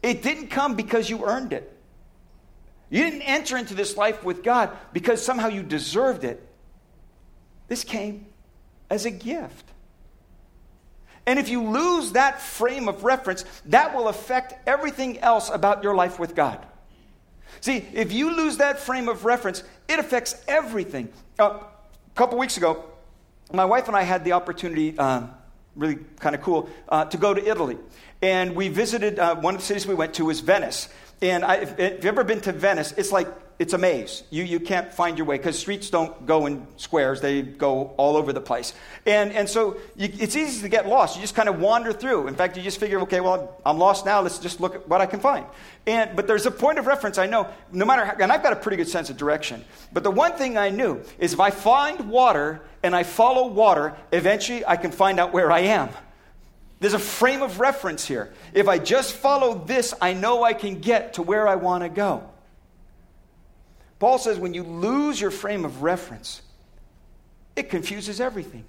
It 0.00 0.22
didn't 0.22 0.48
come 0.48 0.76
because 0.76 1.10
you 1.10 1.24
earned 1.24 1.52
it. 1.52 1.76
You 2.92 3.02
didn't 3.04 3.22
enter 3.22 3.56
into 3.56 3.72
this 3.72 3.96
life 3.96 4.22
with 4.22 4.42
God 4.42 4.68
because 4.92 5.24
somehow 5.24 5.48
you 5.48 5.62
deserved 5.62 6.24
it. 6.24 6.46
This 7.66 7.84
came 7.84 8.26
as 8.90 9.06
a 9.06 9.10
gift. 9.10 9.64
And 11.24 11.38
if 11.38 11.48
you 11.48 11.62
lose 11.62 12.12
that 12.12 12.42
frame 12.42 12.88
of 12.88 13.02
reference, 13.02 13.46
that 13.64 13.94
will 13.94 14.08
affect 14.08 14.68
everything 14.68 15.18
else 15.20 15.48
about 15.48 15.82
your 15.82 15.94
life 15.94 16.18
with 16.18 16.34
God. 16.34 16.58
See, 17.62 17.82
if 17.94 18.12
you 18.12 18.36
lose 18.36 18.58
that 18.58 18.78
frame 18.78 19.08
of 19.08 19.24
reference, 19.24 19.64
it 19.88 19.98
affects 19.98 20.44
everything. 20.46 21.08
Uh, 21.38 21.60
a 21.60 22.14
couple 22.14 22.36
weeks 22.36 22.58
ago, 22.58 22.84
my 23.54 23.64
wife 23.64 23.88
and 23.88 23.96
I 23.96 24.02
had 24.02 24.22
the 24.22 24.32
opportunity, 24.32 24.98
uh, 24.98 25.28
really 25.76 25.96
kind 26.20 26.34
of 26.34 26.42
cool, 26.42 26.68
uh, 26.90 27.06
to 27.06 27.16
go 27.16 27.32
to 27.32 27.42
Italy. 27.42 27.78
And 28.20 28.54
we 28.54 28.68
visited, 28.68 29.18
uh, 29.18 29.36
one 29.36 29.54
of 29.54 29.62
the 29.62 29.66
cities 29.66 29.86
we 29.86 29.94
went 29.94 30.12
to 30.14 30.26
was 30.26 30.40
Venice. 30.40 30.90
And 31.22 31.44
I, 31.44 31.54
if, 31.56 31.78
if 31.78 31.92
you've 31.94 32.06
ever 32.06 32.24
been 32.24 32.40
to 32.42 32.52
Venice, 32.52 32.92
it's 32.96 33.12
like 33.12 33.28
it's 33.58 33.74
a 33.74 33.78
maze. 33.78 34.24
You, 34.30 34.42
you 34.42 34.58
can't 34.58 34.92
find 34.92 35.16
your 35.16 35.24
way 35.24 35.36
because 35.36 35.56
streets 35.56 35.88
don't 35.88 36.26
go 36.26 36.46
in 36.46 36.66
squares, 36.78 37.20
they 37.20 37.42
go 37.42 37.94
all 37.96 38.16
over 38.16 38.32
the 38.32 38.40
place. 38.40 38.74
And, 39.06 39.30
and 39.30 39.48
so 39.48 39.76
you, 39.94 40.08
it's 40.18 40.34
easy 40.34 40.62
to 40.62 40.68
get 40.68 40.88
lost. 40.88 41.14
You 41.14 41.22
just 41.22 41.36
kind 41.36 41.48
of 41.48 41.60
wander 41.60 41.92
through. 41.92 42.26
In 42.26 42.34
fact, 42.34 42.56
you 42.56 42.62
just 42.64 42.80
figure, 42.80 42.98
okay, 43.02 43.20
well, 43.20 43.60
I'm 43.64 43.78
lost 43.78 44.04
now. 44.04 44.20
Let's 44.20 44.40
just 44.40 44.60
look 44.60 44.74
at 44.74 44.88
what 44.88 45.00
I 45.00 45.06
can 45.06 45.20
find. 45.20 45.46
And, 45.86 46.16
but 46.16 46.26
there's 46.26 46.44
a 46.44 46.50
point 46.50 46.80
of 46.80 46.86
reference 46.86 47.18
I 47.18 47.26
know, 47.26 47.48
no 47.70 47.84
matter 47.84 48.04
how, 48.04 48.14
and 48.18 48.32
I've 48.32 48.42
got 48.42 48.52
a 48.52 48.56
pretty 48.56 48.76
good 48.76 48.88
sense 48.88 49.08
of 49.08 49.16
direction. 49.16 49.64
But 49.92 50.02
the 50.02 50.10
one 50.10 50.32
thing 50.32 50.58
I 50.58 50.70
knew 50.70 51.00
is 51.20 51.32
if 51.32 51.38
I 51.38 51.50
find 51.50 52.10
water 52.10 52.62
and 52.82 52.96
I 52.96 53.04
follow 53.04 53.46
water, 53.46 53.94
eventually 54.10 54.66
I 54.66 54.76
can 54.76 54.90
find 54.90 55.20
out 55.20 55.32
where 55.32 55.52
I 55.52 55.60
am. 55.60 55.90
There's 56.82 56.94
a 56.94 56.98
frame 56.98 57.42
of 57.42 57.60
reference 57.60 58.04
here. 58.04 58.32
If 58.52 58.66
I 58.66 58.78
just 58.78 59.12
follow 59.12 59.54
this, 59.54 59.94
I 60.00 60.14
know 60.14 60.42
I 60.42 60.52
can 60.52 60.80
get 60.80 61.14
to 61.14 61.22
where 61.22 61.46
I 61.46 61.54
want 61.54 61.84
to 61.84 61.88
go. 61.88 62.28
Paul 64.00 64.18
says 64.18 64.36
when 64.36 64.52
you 64.52 64.64
lose 64.64 65.20
your 65.20 65.30
frame 65.30 65.64
of 65.64 65.84
reference, 65.84 66.42
it 67.54 67.70
confuses 67.70 68.20
everything. 68.20 68.64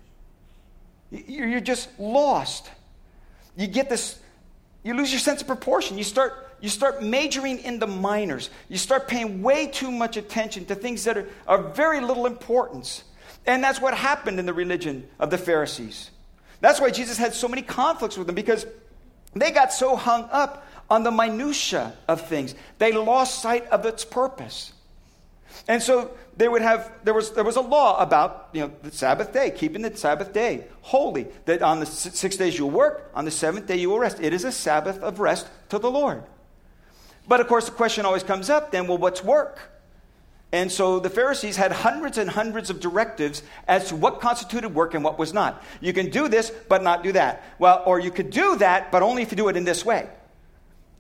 You're 1.10 1.60
just 1.60 1.90
lost. 2.00 2.70
You 3.58 3.66
get 3.66 3.90
this, 3.90 4.20
you 4.84 4.94
lose 4.94 5.12
your 5.12 5.20
sense 5.20 5.42
of 5.42 5.48
proportion. 5.48 5.98
You 5.98 6.04
start, 6.04 6.56
you 6.62 6.70
start 6.70 7.02
majoring 7.02 7.58
in 7.58 7.80
the 7.80 7.88
minors. 7.88 8.52
You 8.70 8.78
start 8.78 9.08
paying 9.08 9.42
way 9.42 9.66
too 9.66 9.90
much 9.90 10.18
attention 10.18 10.66
to 10.66 10.76
things 10.76 11.04
that 11.06 11.18
are 11.18 11.28
of 11.48 11.76
very 11.76 12.00
little 12.00 12.28
importance. 12.28 13.04
And 13.48 13.64
that's 13.64 13.82
what 13.82 13.96
happened 13.96 14.38
in 14.38 14.46
the 14.46 14.54
religion 14.54 15.10
of 15.20 15.32
the 15.32 15.40
Pharisees. 15.40 16.12
That's 16.64 16.80
why 16.80 16.92
Jesus 16.92 17.18
had 17.18 17.34
so 17.34 17.50
many 17.50 17.62
conflicts 17.62 18.18
with 18.18 18.26
them 18.26 18.36
because 18.38 18.66
they 19.34 19.52
got 19.52 19.74
so 19.74 19.98
hung 19.98 20.30
up 20.32 20.66
on 20.90 21.04
the 21.04 21.12
minutia 21.12 21.92
of 22.08 22.26
things. 22.26 22.56
They 22.78 22.94
lost 22.94 23.42
sight 23.42 23.68
of 23.68 23.86
its 23.86 24.06
purpose. 24.06 24.72
And 25.68 25.84
so 25.84 26.12
they 26.38 26.48
would 26.48 26.62
have 26.62 26.90
there 27.04 27.14
was 27.14 27.32
there 27.32 27.44
was 27.44 27.58
a 27.58 27.62
law 27.62 28.02
about 28.02 28.48
you 28.54 28.62
know 28.62 28.72
the 28.82 28.94
Sabbath 28.94 29.34
day, 29.34 29.52
keeping 29.52 29.82
the 29.82 29.94
Sabbath 29.98 30.32
day 30.32 30.64
holy. 30.84 31.28
That 31.44 31.62
on 31.62 31.82
the 31.82 31.86
six 31.86 32.38
days 32.38 32.58
you'll 32.58 32.72
work, 32.72 33.12
on 33.14 33.26
the 33.26 33.32
seventh 33.32 33.68
day 33.68 33.76
you 33.76 33.90
will 33.90 34.00
rest. 34.00 34.22
It 34.22 34.32
is 34.32 34.46
a 34.46 34.52
Sabbath 34.52 35.00
of 35.00 35.20
rest 35.20 35.50
to 35.68 35.80
the 35.80 35.92
Lord. 35.92 36.24
But 37.28 37.42
of 37.42 37.48
course, 37.50 37.66
the 37.66 37.72
question 37.72 38.06
always 38.06 38.24
comes 38.24 38.50
up: 38.50 38.72
then, 38.72 38.88
well, 38.88 38.98
what's 38.98 39.22
work? 39.22 39.60
And 40.54 40.72
so 40.72 41.00
the 41.00 41.10
Pharisees 41.10 41.58
had 41.58 41.72
hundreds 41.72 42.20
and 42.20 42.30
hundreds 42.30 42.70
of 42.70 42.80
directives 42.80 43.42
as 43.68 43.90
to 43.90 43.96
what 43.96 44.22
constituted 44.22 44.76
work 44.76 44.94
and 44.94 45.04
what 45.04 45.18
was 45.18 45.34
not. 45.34 45.64
You 45.82 45.94
can 45.94 46.12
do 46.12 46.28
this, 46.28 46.52
but 46.70 46.84
not 46.84 47.02
do 47.02 47.12
that. 47.14 47.44
Well, 47.58 47.82
or 47.88 48.00
you 48.00 48.12
could 48.12 48.30
do 48.30 48.56
that, 48.58 48.92
but 48.92 49.02
only 49.02 49.24
if 49.24 49.32
you 49.32 49.36
do 49.36 49.48
it 49.48 49.58
in 49.58 49.64
this 49.64 49.84
way. 49.84 50.08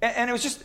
And, 0.01 0.17
and 0.17 0.29
it 0.31 0.33
was 0.33 0.41
just, 0.41 0.63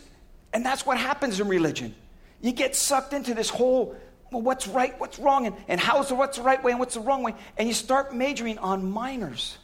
and 0.53 0.65
that's 0.65 0.87
what 0.87 0.97
happens 0.97 1.39
in 1.39 1.47
religion. 1.47 1.93
You 2.41 2.51
get 2.51 2.75
sucked 2.75 3.13
into 3.13 3.35
this 3.35 3.51
whole, 3.51 3.95
well, 4.31 4.41
what's 4.41 4.67
right, 4.67 4.99
what's 4.99 5.19
wrong, 5.19 5.45
and, 5.45 5.55
and 5.67 5.79
how's 5.79 6.09
the, 6.09 6.15
what's 6.15 6.37
the 6.37 6.43
right 6.43 6.63
way 6.63 6.71
and 6.71 6.79
what's 6.79 6.95
the 6.95 7.01
wrong 7.01 7.21
way. 7.21 7.35
And 7.59 7.67
you 7.67 7.75
start 7.75 8.15
majoring 8.15 8.57
on 8.57 8.89
minors. 8.89 9.59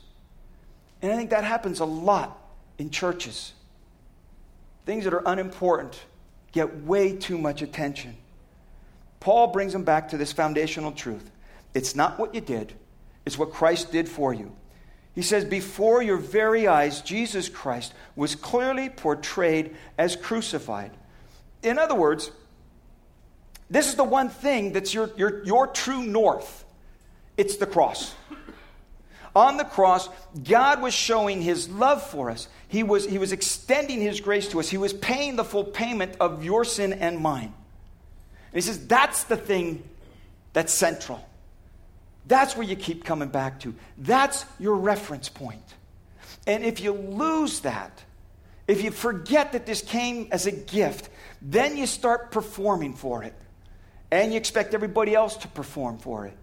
And 1.01 1.11
I 1.11 1.15
think 1.15 1.31
that 1.31 1.43
happens 1.43 1.79
a 1.79 1.85
lot 1.85 2.39
in 2.77 2.91
churches. 2.91 3.53
Things 4.85 5.05
that 5.05 5.15
are 5.15 5.23
unimportant 5.25 5.99
get 6.51 6.83
way 6.83 7.15
too 7.15 7.39
much 7.39 7.63
attention. 7.63 8.17
Paul 9.25 9.47
brings 9.47 9.73
them 9.73 9.83
back 9.83 10.09
to 10.09 10.17
this 10.17 10.31
foundational 10.31 10.91
truth 10.91 11.31
it's 11.73 11.95
not 11.95 12.19
what 12.19 12.35
you 12.35 12.41
did, 12.41 12.73
it's 13.25 13.39
what 13.39 13.51
Christ 13.51 13.91
did 13.91 14.07
for 14.07 14.31
you. 14.31 14.55
He 15.15 15.23
says, 15.23 15.43
Before 15.43 16.03
your 16.03 16.17
very 16.17 16.67
eyes, 16.67 17.01
Jesus 17.01 17.49
Christ 17.49 17.95
was 18.15 18.35
clearly 18.35 18.87
portrayed 18.87 19.75
as 19.97 20.15
crucified. 20.15 20.91
In 21.63 21.79
other 21.79 21.95
words, 21.95 22.29
this 23.67 23.87
is 23.87 23.95
the 23.95 24.03
one 24.03 24.29
thing 24.29 24.73
that's 24.73 24.93
your, 24.93 25.09
your, 25.17 25.43
your 25.43 25.65
true 25.65 26.03
north 26.03 26.63
it's 27.35 27.57
the 27.57 27.65
cross. 27.65 28.13
On 29.35 29.57
the 29.57 29.65
cross, 29.65 30.07
God 30.43 30.83
was 30.83 30.93
showing 30.93 31.41
his 31.41 31.67
love 31.67 32.07
for 32.07 32.29
us. 32.29 32.47
He 32.67 32.83
was, 32.83 33.07
he 33.07 33.17
was 33.17 33.31
extending 33.31 34.01
his 34.01 34.21
grace 34.21 34.49
to 34.49 34.59
us. 34.59 34.69
He 34.69 34.77
was 34.77 34.93
paying 34.93 35.35
the 35.35 35.43
full 35.43 35.63
payment 35.63 36.15
of 36.19 36.45
your 36.45 36.63
sin 36.63 36.93
and 36.93 37.17
mine. 37.17 37.55
He 38.55 38.61
says, 38.61 38.87
that's 38.87 39.25
the 39.25 39.35
thing 39.35 39.83
that's 40.53 40.73
central. 40.73 41.23
That's 42.25 42.55
where 42.55 42.65
you 42.65 42.77
keep 42.77 43.03
coming 43.03 43.27
back 43.27 43.59
to. 43.59 43.75
That's 43.97 44.45
your 44.59 44.75
reference 44.75 45.27
point. 45.29 45.61
And 46.47 46.63
if 46.63 46.79
you 46.79 46.93
lose 46.93 47.59
that, 47.59 48.03
if 48.67 48.81
you 48.81 48.91
forget 48.91 49.51
that 49.51 49.65
this 49.65 49.81
came 49.81 50.29
as 50.31 50.47
a 50.47 50.51
gift, 50.51 51.09
then 51.41 51.75
you 51.75 51.85
start 51.85 52.31
performing 52.31 52.93
for 52.93 53.23
it. 53.23 53.33
And 54.09 54.31
you 54.31 54.37
expect 54.37 54.73
everybody 54.73 55.13
else 55.13 55.35
to 55.37 55.47
perform 55.49 55.97
for 55.97 56.25
it. 56.25 56.37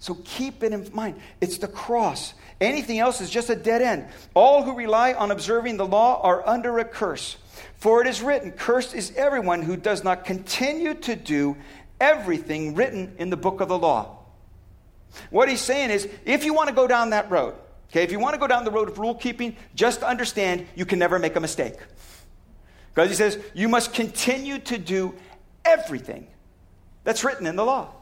So 0.00 0.18
keep 0.24 0.62
it 0.62 0.72
in 0.72 0.88
mind. 0.94 1.20
It's 1.40 1.58
the 1.58 1.68
cross. 1.68 2.32
Anything 2.58 2.98
else 2.98 3.20
is 3.20 3.30
just 3.30 3.50
a 3.50 3.54
dead 3.54 3.82
end. 3.82 4.06
All 4.34 4.62
who 4.62 4.74
rely 4.74 5.12
on 5.12 5.30
observing 5.30 5.76
the 5.76 5.86
law 5.86 6.20
are 6.22 6.46
under 6.48 6.78
a 6.78 6.84
curse. 6.84 7.36
For 7.76 8.00
it 8.00 8.06
is 8.06 8.22
written, 8.22 8.52
Cursed 8.52 8.94
is 8.94 9.12
everyone 9.14 9.62
who 9.62 9.76
does 9.76 10.02
not 10.02 10.24
continue 10.24 10.94
to 10.94 11.14
do 11.14 11.56
everything 12.00 12.74
written 12.74 13.14
in 13.18 13.28
the 13.28 13.36
book 13.36 13.60
of 13.60 13.68
the 13.68 13.78
law. 13.78 14.16
What 15.28 15.50
he's 15.50 15.60
saying 15.60 15.90
is, 15.90 16.08
if 16.24 16.44
you 16.44 16.54
want 16.54 16.68
to 16.70 16.74
go 16.74 16.86
down 16.86 17.10
that 17.10 17.30
road, 17.30 17.54
okay, 17.90 18.02
if 18.02 18.10
you 18.10 18.18
want 18.18 18.34
to 18.34 18.40
go 18.40 18.46
down 18.46 18.64
the 18.64 18.70
road 18.70 18.88
of 18.88 18.98
rule 18.98 19.14
keeping, 19.14 19.54
just 19.74 20.02
understand 20.02 20.66
you 20.74 20.86
can 20.86 20.98
never 20.98 21.18
make 21.18 21.36
a 21.36 21.40
mistake. 21.40 21.74
Because 22.94 23.10
he 23.10 23.16
says, 23.16 23.38
you 23.52 23.68
must 23.68 23.92
continue 23.92 24.58
to 24.60 24.78
do 24.78 25.14
everything 25.64 26.26
that's 27.04 27.22
written 27.22 27.46
in 27.46 27.56
the 27.56 27.64
law. 27.64 27.92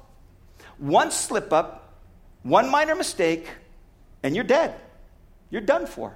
One 0.78 1.10
slip 1.10 1.52
up, 1.52 1.87
one 2.42 2.70
minor 2.70 2.94
mistake, 2.94 3.48
and 4.22 4.34
you're 4.34 4.44
dead. 4.44 4.74
You're 5.50 5.62
done 5.62 5.86
for. 5.86 6.14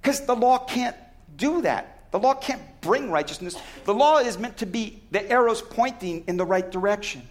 Because 0.00 0.26
the 0.26 0.34
law 0.34 0.58
can't 0.58 0.96
do 1.36 1.62
that. 1.62 2.10
The 2.10 2.18
law 2.18 2.34
can't 2.34 2.62
bring 2.80 3.10
righteousness. 3.10 3.56
The 3.84 3.94
law 3.94 4.18
is 4.18 4.38
meant 4.38 4.58
to 4.58 4.66
be 4.66 5.02
the 5.10 5.28
arrows 5.30 5.62
pointing 5.62 6.24
in 6.26 6.36
the 6.36 6.44
right 6.44 6.68
direction. 6.70 7.22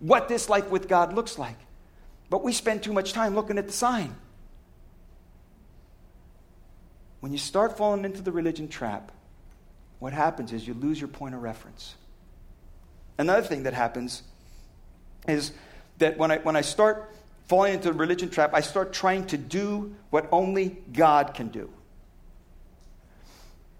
What 0.00 0.28
this 0.28 0.48
life 0.48 0.68
with 0.68 0.88
God 0.88 1.14
looks 1.14 1.38
like. 1.38 1.56
But 2.28 2.42
we 2.42 2.52
spend 2.52 2.82
too 2.82 2.92
much 2.92 3.12
time 3.12 3.34
looking 3.34 3.58
at 3.58 3.66
the 3.66 3.72
sign. 3.72 4.14
When 7.20 7.32
you 7.32 7.38
start 7.38 7.78
falling 7.78 8.04
into 8.04 8.20
the 8.20 8.32
religion 8.32 8.68
trap, 8.68 9.12
what 10.00 10.12
happens 10.12 10.52
is 10.52 10.66
you 10.66 10.74
lose 10.74 11.00
your 11.00 11.08
point 11.08 11.34
of 11.34 11.42
reference. 11.42 11.94
Another 13.16 13.46
thing 13.46 13.62
that 13.62 13.74
happens 13.74 14.24
is 15.28 15.52
that 16.02 16.18
when 16.18 16.30
I, 16.30 16.38
when 16.38 16.54
I 16.54 16.60
start 16.60 17.10
falling 17.46 17.74
into 17.74 17.88
the 17.88 17.98
religion 17.98 18.30
trap, 18.30 18.52
I 18.54 18.60
start 18.60 18.92
trying 18.92 19.26
to 19.28 19.38
do 19.38 19.94
what 20.10 20.28
only 20.30 20.76
God 20.92 21.34
can 21.34 21.48
do. 21.48 21.70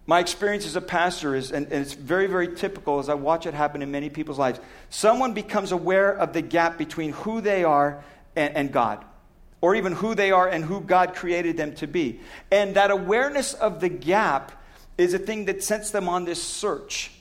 My 0.05 0.19
experience 0.19 0.67
as 0.67 0.75
a 0.75 0.81
pastor 0.81 1.37
is, 1.37 1.52
and, 1.52 1.67
and, 1.67 1.83
it's 1.83 1.93
very, 1.93 2.26
very 2.26 2.57
typical 2.57 2.99
as 2.99 3.09
I 3.09 3.14
watch 3.14 3.47
it 3.47 3.55
happen 3.55 3.83
in 3.83 3.93
many 3.93 4.11
people's 4.11 4.38
lives. 4.38 4.59
Someone 4.91 5.33
becomes 5.33 5.71
aware 5.71 6.12
of 6.12 6.33
the 6.33 6.43
gap 6.43 6.76
between 6.76 7.12
who 7.12 7.41
they 7.41 7.62
are 7.62 8.02
and, 8.35 8.57
and 8.57 8.73
God, 8.73 9.05
or 9.61 9.76
even 9.76 9.93
who 9.93 10.17
they 10.17 10.33
are 10.33 10.49
and 10.49 10.64
who 10.64 10.81
God 10.81 11.14
created 11.14 11.57
them 11.57 11.75
to 11.76 11.87
be. 11.87 12.21
And 12.50 12.75
that 12.75 12.91
awareness 12.91 13.55
of 13.55 13.81
the 13.81 13.88
gap 13.88 14.50
is 14.99 15.14
a 15.14 15.19
thing 15.19 15.45
that 15.45 15.62
sets 15.62 15.93
them 15.93 16.09
on 16.09 16.25
this 16.25 16.43
search. 16.43 17.12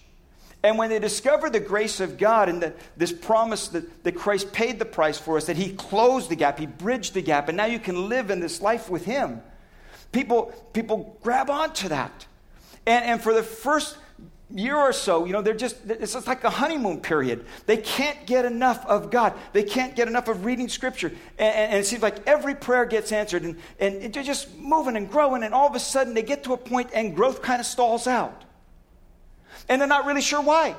And 0.63 0.77
when 0.77 0.89
they 0.89 0.99
discover 0.99 1.49
the 1.49 1.59
grace 1.59 1.99
of 1.99 2.17
God 2.17 2.47
and 2.47 2.61
that 2.61 2.75
this 2.95 3.11
promise 3.11 3.69
that, 3.69 4.03
that 4.03 4.15
Christ 4.15 4.53
paid 4.53 4.77
the 4.77 4.85
price 4.85 5.17
for 5.17 5.37
us, 5.37 5.45
that 5.45 5.57
He 5.57 5.73
closed 5.73 6.29
the 6.29 6.35
gap, 6.35 6.59
He 6.59 6.67
bridged 6.67 7.13
the 7.13 7.21
gap, 7.21 7.47
and 7.47 7.57
now 7.57 7.65
you 7.65 7.79
can 7.79 8.09
live 8.09 8.29
in 8.29 8.39
this 8.39 8.61
life 8.61 8.89
with 8.89 9.05
Him, 9.05 9.41
people, 10.11 10.53
people 10.73 11.17
grab 11.23 11.49
onto 11.49 11.87
that. 11.89 12.27
And, 12.85 13.05
and 13.05 13.21
for 13.21 13.33
the 13.33 13.41
first 13.43 13.97
year 14.53 14.75
or 14.75 14.93
so, 14.93 15.25
you 15.25 15.33
know, 15.33 15.41
they're 15.41 15.55
just, 15.55 15.77
it's 15.87 16.13
just 16.13 16.27
like 16.27 16.43
a 16.43 16.49
honeymoon 16.49 16.99
period. 16.99 17.45
They 17.65 17.77
can't 17.77 18.27
get 18.27 18.45
enough 18.45 18.85
of 18.85 19.09
God. 19.09 19.33
They 19.53 19.63
can't 19.63 19.95
get 19.95 20.07
enough 20.07 20.27
of 20.27 20.45
reading 20.45 20.69
Scripture. 20.69 21.11
And, 21.39 21.55
and, 21.55 21.79
it 21.79 21.85
seems 21.87 22.03
like 22.03 22.27
every 22.27 22.53
prayer 22.53 22.85
gets 22.85 23.11
answered, 23.11 23.43
and, 23.43 23.57
and 23.79 24.13
they're 24.13 24.21
just 24.21 24.55
moving 24.57 24.95
and 24.95 25.09
growing, 25.09 25.41
and 25.41 25.55
all 25.55 25.67
of 25.67 25.75
a 25.75 25.79
sudden 25.79 26.13
they 26.13 26.23
get 26.23 26.43
to 26.43 26.53
a 26.53 26.57
point 26.57 26.91
and 26.93 27.15
growth 27.15 27.41
kind 27.41 27.59
of 27.59 27.65
stalls 27.65 28.05
out 28.05 28.43
and 29.71 29.79
they're 29.79 29.87
not 29.87 30.05
really 30.05 30.21
sure 30.21 30.41
why. 30.41 30.75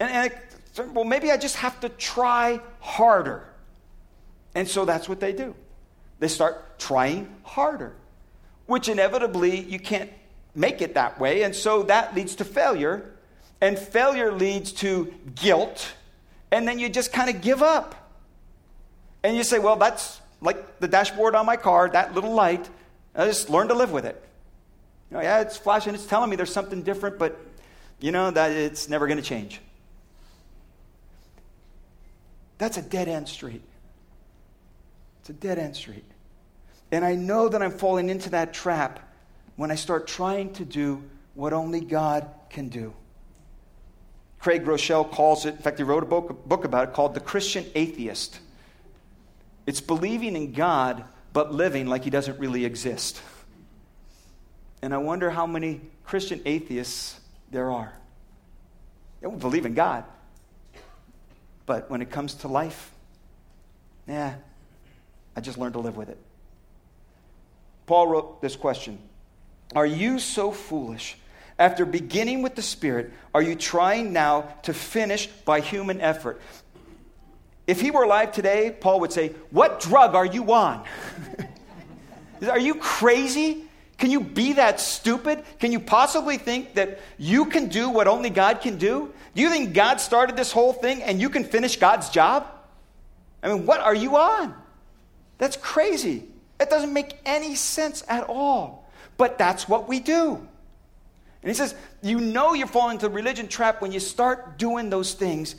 And, 0.00 0.10
and 0.10 0.32
it, 0.32 0.88
well, 0.92 1.04
maybe 1.04 1.30
I 1.30 1.36
just 1.36 1.54
have 1.56 1.78
to 1.80 1.88
try 1.88 2.60
harder. 2.80 3.46
And 4.56 4.66
so 4.66 4.84
that's 4.84 5.08
what 5.08 5.20
they 5.20 5.32
do. 5.32 5.54
They 6.18 6.26
start 6.26 6.80
trying 6.80 7.32
harder, 7.44 7.94
which 8.66 8.88
inevitably 8.88 9.60
you 9.60 9.78
can't 9.78 10.10
make 10.52 10.82
it 10.82 10.94
that 10.94 11.20
way. 11.20 11.44
And 11.44 11.54
so 11.54 11.84
that 11.84 12.12
leads 12.16 12.34
to 12.36 12.44
failure. 12.44 13.14
And 13.60 13.78
failure 13.78 14.32
leads 14.32 14.72
to 14.72 15.14
guilt. 15.36 15.94
And 16.50 16.66
then 16.66 16.80
you 16.80 16.88
just 16.88 17.12
kind 17.12 17.30
of 17.30 17.40
give 17.40 17.62
up. 17.62 17.94
And 19.22 19.36
you 19.36 19.44
say, 19.44 19.60
well, 19.60 19.76
that's 19.76 20.20
like 20.40 20.80
the 20.80 20.88
dashboard 20.88 21.36
on 21.36 21.46
my 21.46 21.56
car, 21.56 21.88
that 21.90 22.14
little 22.16 22.34
light. 22.34 22.68
I 23.14 23.26
just 23.26 23.48
learn 23.48 23.68
to 23.68 23.74
live 23.74 23.92
with 23.92 24.06
it. 24.06 24.20
You 25.08 25.18
know, 25.18 25.22
yeah, 25.22 25.40
it's 25.40 25.56
flashing, 25.56 25.94
it's 25.94 26.06
telling 26.06 26.30
me 26.30 26.34
there's 26.34 26.52
something 26.52 26.82
different, 26.82 27.20
but 27.20 27.38
you 28.02 28.12
know 28.12 28.30
that 28.30 28.50
it's 28.50 28.88
never 28.88 29.06
going 29.06 29.18
to 29.18 29.24
change. 29.24 29.60
That's 32.58 32.76
a 32.76 32.82
dead 32.82 33.08
end 33.08 33.28
street. 33.28 33.62
It's 35.20 35.30
a 35.30 35.32
dead 35.32 35.58
end 35.58 35.76
street. 35.76 36.04
And 36.90 37.04
I 37.04 37.14
know 37.14 37.48
that 37.48 37.62
I'm 37.62 37.70
falling 37.70 38.08
into 38.08 38.30
that 38.30 38.52
trap 38.52 39.00
when 39.56 39.70
I 39.70 39.76
start 39.76 40.06
trying 40.06 40.52
to 40.54 40.64
do 40.64 41.02
what 41.34 41.52
only 41.52 41.80
God 41.80 42.28
can 42.50 42.68
do. 42.68 42.92
Craig 44.38 44.64
Groeschel 44.64 45.10
calls 45.10 45.46
it, 45.46 45.54
in 45.54 45.62
fact, 45.62 45.78
he 45.78 45.84
wrote 45.84 46.02
a 46.02 46.06
book, 46.06 46.30
a 46.30 46.34
book 46.34 46.64
about 46.64 46.88
it 46.88 46.94
called 46.94 47.14
The 47.14 47.20
Christian 47.20 47.64
Atheist. 47.76 48.40
It's 49.66 49.80
believing 49.80 50.34
in 50.34 50.52
God, 50.52 51.04
but 51.32 51.54
living 51.54 51.86
like 51.86 52.02
he 52.02 52.10
doesn't 52.10 52.38
really 52.40 52.64
exist. 52.64 53.22
And 54.82 54.92
I 54.92 54.98
wonder 54.98 55.30
how 55.30 55.46
many 55.46 55.80
Christian 56.04 56.42
atheists 56.44 57.20
there 57.52 57.70
are. 57.70 57.92
They 59.20 59.28
won't 59.28 59.40
believe 59.40 59.66
in 59.66 59.74
God. 59.74 60.04
But 61.66 61.88
when 61.90 62.02
it 62.02 62.10
comes 62.10 62.34
to 62.36 62.48
life, 62.48 62.90
yeah, 64.08 64.34
I 65.36 65.40
just 65.40 65.58
learned 65.58 65.74
to 65.74 65.80
live 65.80 65.96
with 65.96 66.08
it. 66.08 66.18
Paul 67.86 68.08
wrote 68.08 68.42
this 68.42 68.56
question 68.56 68.98
Are 69.76 69.86
you 69.86 70.18
so 70.18 70.50
foolish? 70.50 71.16
After 71.58 71.84
beginning 71.84 72.42
with 72.42 72.56
the 72.56 72.62
Spirit, 72.62 73.12
are 73.32 73.42
you 73.42 73.54
trying 73.54 74.12
now 74.12 74.48
to 74.62 74.74
finish 74.74 75.26
by 75.26 75.60
human 75.60 76.00
effort? 76.00 76.40
If 77.66 77.80
he 77.80 77.92
were 77.92 78.02
alive 78.02 78.32
today, 78.32 78.74
Paul 78.80 79.00
would 79.00 79.12
say, 79.12 79.28
What 79.50 79.78
drug 79.78 80.14
are 80.14 80.26
you 80.26 80.52
on? 80.52 80.84
are 82.50 82.58
you 82.58 82.74
crazy? 82.76 83.66
Can 84.02 84.10
you 84.10 84.18
be 84.18 84.54
that 84.54 84.80
stupid? 84.80 85.44
Can 85.60 85.70
you 85.70 85.78
possibly 85.78 86.36
think 86.36 86.74
that 86.74 86.98
you 87.18 87.44
can 87.44 87.68
do 87.68 87.88
what 87.88 88.08
only 88.08 88.30
God 88.30 88.60
can 88.60 88.76
do? 88.76 89.14
Do 89.36 89.40
you 89.40 89.48
think 89.48 89.74
God 89.74 90.00
started 90.00 90.34
this 90.34 90.50
whole 90.50 90.72
thing 90.72 91.04
and 91.04 91.20
you 91.20 91.30
can 91.30 91.44
finish 91.44 91.76
God's 91.76 92.10
job? 92.10 92.44
I 93.44 93.52
mean, 93.52 93.64
what 93.64 93.78
are 93.78 93.94
you 93.94 94.16
on? 94.16 94.56
That's 95.38 95.56
crazy. 95.56 96.24
It 96.58 96.68
doesn't 96.68 96.92
make 96.92 97.14
any 97.24 97.54
sense 97.54 98.02
at 98.08 98.24
all. 98.24 98.90
But 99.18 99.38
that's 99.38 99.68
what 99.68 99.86
we 99.86 100.00
do. 100.00 100.34
And 100.34 101.48
he 101.48 101.54
says, 101.54 101.76
You 102.02 102.18
know 102.18 102.54
you're 102.54 102.66
falling 102.66 102.96
into 102.96 103.06
the 103.06 103.14
religion 103.14 103.46
trap 103.46 103.80
when 103.80 103.92
you 103.92 104.00
start 104.00 104.58
doing 104.58 104.90
those 104.90 105.14
things, 105.14 105.54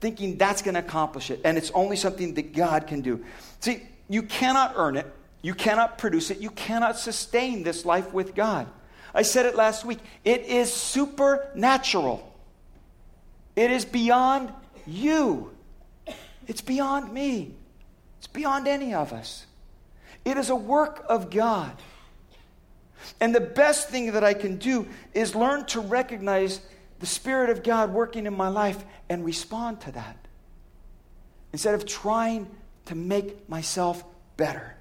thinking 0.00 0.38
that's 0.38 0.62
going 0.62 0.76
to 0.76 0.80
accomplish 0.80 1.30
it. 1.30 1.42
And 1.44 1.58
it's 1.58 1.70
only 1.72 1.96
something 1.96 2.32
that 2.36 2.54
God 2.54 2.86
can 2.86 3.02
do. 3.02 3.22
See, 3.60 3.82
you 4.08 4.22
cannot 4.22 4.72
earn 4.76 4.96
it. 4.96 5.12
You 5.42 5.54
cannot 5.54 5.98
produce 5.98 6.30
it. 6.30 6.38
You 6.38 6.50
cannot 6.50 6.96
sustain 6.98 7.64
this 7.64 7.84
life 7.84 8.12
with 8.12 8.34
God. 8.34 8.68
I 9.12 9.22
said 9.22 9.44
it 9.44 9.56
last 9.56 9.84
week. 9.84 9.98
It 10.24 10.42
is 10.46 10.72
supernatural. 10.72 12.32
It 13.56 13.70
is 13.70 13.84
beyond 13.84 14.52
you. 14.86 15.50
It's 16.46 16.60
beyond 16.60 17.12
me. 17.12 17.54
It's 18.18 18.28
beyond 18.28 18.68
any 18.68 18.94
of 18.94 19.12
us. 19.12 19.46
It 20.24 20.36
is 20.36 20.48
a 20.48 20.56
work 20.56 21.04
of 21.08 21.30
God. 21.30 21.72
And 23.20 23.34
the 23.34 23.40
best 23.40 23.88
thing 23.88 24.12
that 24.12 24.22
I 24.22 24.34
can 24.34 24.56
do 24.56 24.86
is 25.12 25.34
learn 25.34 25.66
to 25.66 25.80
recognize 25.80 26.60
the 27.00 27.06
Spirit 27.06 27.50
of 27.50 27.64
God 27.64 27.92
working 27.92 28.26
in 28.26 28.36
my 28.36 28.48
life 28.48 28.84
and 29.08 29.24
respond 29.24 29.80
to 29.82 29.92
that. 29.92 30.16
Instead 31.52 31.74
of 31.74 31.84
trying 31.84 32.48
to 32.86 32.94
make 32.94 33.48
myself 33.48 34.04
better. 34.36 34.76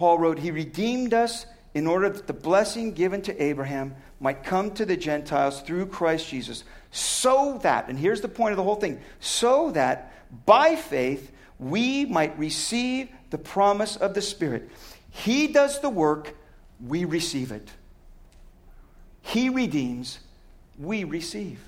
Paul 0.00 0.18
wrote, 0.18 0.38
He 0.38 0.50
redeemed 0.50 1.12
us 1.12 1.44
in 1.74 1.86
order 1.86 2.08
that 2.08 2.26
the 2.26 2.32
blessing 2.32 2.92
given 2.92 3.20
to 3.20 3.42
Abraham 3.42 3.94
might 4.18 4.42
come 4.42 4.70
to 4.70 4.86
the 4.86 4.96
Gentiles 4.96 5.60
through 5.60 5.88
Christ 5.88 6.26
Jesus, 6.26 6.64
so 6.90 7.58
that, 7.58 7.90
and 7.90 7.98
here's 7.98 8.22
the 8.22 8.28
point 8.28 8.52
of 8.52 8.56
the 8.56 8.62
whole 8.62 8.76
thing, 8.76 8.98
so 9.20 9.72
that 9.72 10.14
by 10.46 10.74
faith 10.74 11.30
we 11.58 12.06
might 12.06 12.38
receive 12.38 13.10
the 13.28 13.36
promise 13.36 13.96
of 13.96 14.14
the 14.14 14.22
Spirit. 14.22 14.70
He 15.10 15.48
does 15.48 15.80
the 15.80 15.90
work, 15.90 16.34
we 16.82 17.04
receive 17.04 17.52
it. 17.52 17.68
He 19.20 19.50
redeems, 19.50 20.18
we 20.78 21.04
receive. 21.04 21.60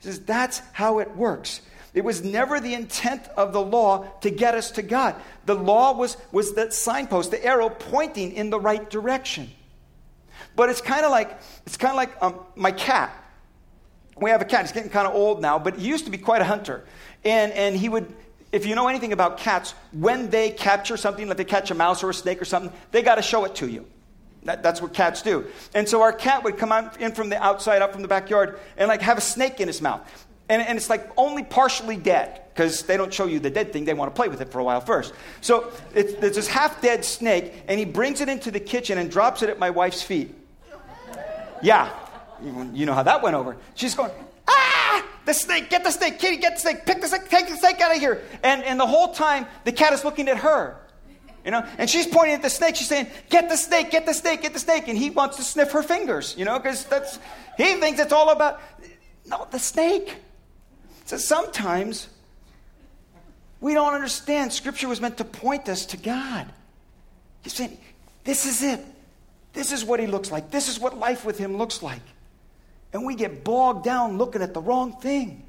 He 0.00 0.08
says 0.08 0.20
that's 0.20 0.60
how 0.74 0.98
it 0.98 1.16
works. 1.16 1.62
It 1.96 2.04
was 2.04 2.22
never 2.22 2.60
the 2.60 2.74
intent 2.74 3.26
of 3.38 3.54
the 3.54 3.62
law 3.62 4.06
to 4.20 4.28
get 4.28 4.54
us 4.54 4.72
to 4.72 4.82
God. 4.82 5.14
The 5.46 5.54
law 5.54 5.96
was, 5.96 6.18
was 6.30 6.54
that 6.56 6.74
signpost, 6.74 7.30
the 7.30 7.42
arrow 7.42 7.70
pointing 7.70 8.32
in 8.32 8.50
the 8.50 8.60
right 8.60 8.88
direction. 8.90 9.50
But 10.54 10.68
it's 10.68 10.82
kind 10.82 11.06
of 11.06 11.10
like 11.10 11.38
it's 11.64 11.78
kind 11.78 11.92
of 11.92 11.96
like 11.96 12.22
um, 12.22 12.40
my 12.54 12.70
cat. 12.70 13.10
We 14.14 14.28
have 14.28 14.42
a 14.42 14.44
cat. 14.44 14.66
He's 14.66 14.72
getting 14.72 14.90
kind 14.90 15.08
of 15.08 15.14
old 15.14 15.40
now, 15.40 15.58
but 15.58 15.78
he 15.78 15.88
used 15.88 16.04
to 16.04 16.10
be 16.10 16.18
quite 16.18 16.42
a 16.42 16.44
hunter. 16.44 16.84
And, 17.24 17.50
and 17.52 17.74
he 17.74 17.88
would, 17.88 18.14
if 18.52 18.66
you 18.66 18.74
know 18.74 18.88
anything 18.88 19.14
about 19.14 19.38
cats, 19.38 19.74
when 19.92 20.28
they 20.28 20.50
capture 20.50 20.98
something, 20.98 21.26
like 21.26 21.38
they 21.38 21.44
catch 21.44 21.70
a 21.70 21.74
mouse 21.74 22.02
or 22.02 22.10
a 22.10 22.14
snake 22.14 22.42
or 22.42 22.44
something, 22.44 22.72
they 22.90 23.00
got 23.00 23.14
to 23.14 23.22
show 23.22 23.46
it 23.46 23.54
to 23.56 23.68
you. 23.68 23.86
That, 24.42 24.62
that's 24.62 24.82
what 24.82 24.92
cats 24.92 25.22
do. 25.22 25.46
And 25.74 25.88
so 25.88 26.02
our 26.02 26.12
cat 26.12 26.44
would 26.44 26.58
come 26.58 26.72
out 26.72 27.00
in 27.00 27.12
from 27.12 27.30
the 27.30 27.42
outside, 27.42 27.80
up 27.80 27.92
from 27.92 28.02
the 28.02 28.08
backyard, 28.08 28.60
and 28.76 28.86
like 28.86 29.00
have 29.00 29.16
a 29.16 29.22
snake 29.22 29.60
in 29.60 29.66
his 29.66 29.80
mouth. 29.80 30.25
And, 30.48 30.62
and 30.62 30.78
it's 30.78 30.88
like 30.88 31.10
only 31.16 31.42
partially 31.42 31.96
dead 31.96 32.42
because 32.54 32.84
they 32.84 32.96
don't 32.96 33.12
show 33.12 33.26
you 33.26 33.40
the 33.40 33.50
dead 33.50 33.72
thing. 33.72 33.84
They 33.84 33.94
want 33.94 34.14
to 34.14 34.16
play 34.16 34.28
with 34.28 34.40
it 34.40 34.50
for 34.50 34.60
a 34.60 34.64
while 34.64 34.80
first. 34.80 35.12
So 35.40 35.72
it's, 35.94 36.14
there's 36.14 36.36
this 36.36 36.48
half 36.48 36.80
dead 36.80 37.04
snake, 37.04 37.52
and 37.68 37.78
he 37.78 37.84
brings 37.84 38.20
it 38.20 38.28
into 38.28 38.50
the 38.50 38.60
kitchen 38.60 38.96
and 38.96 39.10
drops 39.10 39.42
it 39.42 39.50
at 39.50 39.58
my 39.58 39.70
wife's 39.70 40.02
feet. 40.02 40.34
Yeah, 41.62 41.90
you 42.72 42.86
know 42.86 42.94
how 42.94 43.02
that 43.02 43.22
went 43.22 43.34
over. 43.34 43.56
She's 43.74 43.94
going, 43.94 44.10
ah, 44.46 45.04
the 45.24 45.34
snake, 45.34 45.68
get 45.68 45.84
the 45.84 45.90
snake, 45.90 46.18
kitty, 46.18 46.36
get 46.36 46.54
the 46.54 46.60
snake, 46.60 46.86
pick 46.86 47.00
the 47.00 47.08
snake, 47.08 47.28
take 47.28 47.48
the 47.48 47.56
snake 47.56 47.80
out 47.80 47.94
of 47.94 47.98
here. 47.98 48.22
And, 48.42 48.62
and 48.62 48.78
the 48.78 48.86
whole 48.86 49.12
time, 49.12 49.46
the 49.64 49.72
cat 49.72 49.92
is 49.92 50.04
looking 50.04 50.28
at 50.28 50.38
her. 50.38 50.76
You 51.44 51.52
know, 51.52 51.64
and 51.78 51.88
she's 51.88 52.08
pointing 52.08 52.34
at 52.34 52.42
the 52.42 52.50
snake. 52.50 52.74
She's 52.74 52.88
saying, 52.88 53.06
"Get 53.28 53.48
the 53.48 53.56
snake, 53.56 53.92
get 53.92 54.04
the 54.04 54.12
snake, 54.12 54.42
get 54.42 54.52
the 54.52 54.58
snake," 54.58 54.88
and 54.88 54.98
he 54.98 55.10
wants 55.10 55.36
to 55.36 55.44
sniff 55.44 55.70
her 55.70 55.82
fingers. 55.82 56.34
You 56.36 56.44
know, 56.44 56.58
because 56.58 56.84
that's 56.86 57.20
he 57.56 57.76
thinks 57.76 58.00
it's 58.00 58.12
all 58.12 58.30
about 58.30 58.60
no 59.26 59.46
the 59.52 59.60
snake. 59.60 60.16
So 61.06 61.16
sometimes 61.16 62.08
we 63.60 63.74
don't 63.74 63.94
understand. 63.94 64.52
Scripture 64.52 64.88
was 64.88 65.00
meant 65.00 65.18
to 65.18 65.24
point 65.24 65.68
us 65.68 65.86
to 65.86 65.96
God. 65.96 66.46
He's 67.42 67.54
saying, 67.54 67.78
This 68.24 68.44
is 68.44 68.62
it. 68.62 68.84
This 69.52 69.72
is 69.72 69.84
what 69.84 70.00
He 70.00 70.08
looks 70.08 70.30
like. 70.30 70.50
This 70.50 70.68
is 70.68 70.78
what 70.78 70.98
life 70.98 71.24
with 71.24 71.38
Him 71.38 71.56
looks 71.56 71.82
like. 71.82 72.02
And 72.92 73.06
we 73.06 73.14
get 73.14 73.44
bogged 73.44 73.84
down 73.84 74.18
looking 74.18 74.42
at 74.42 74.52
the 74.52 74.60
wrong 74.60 74.92
thing. 75.00 75.48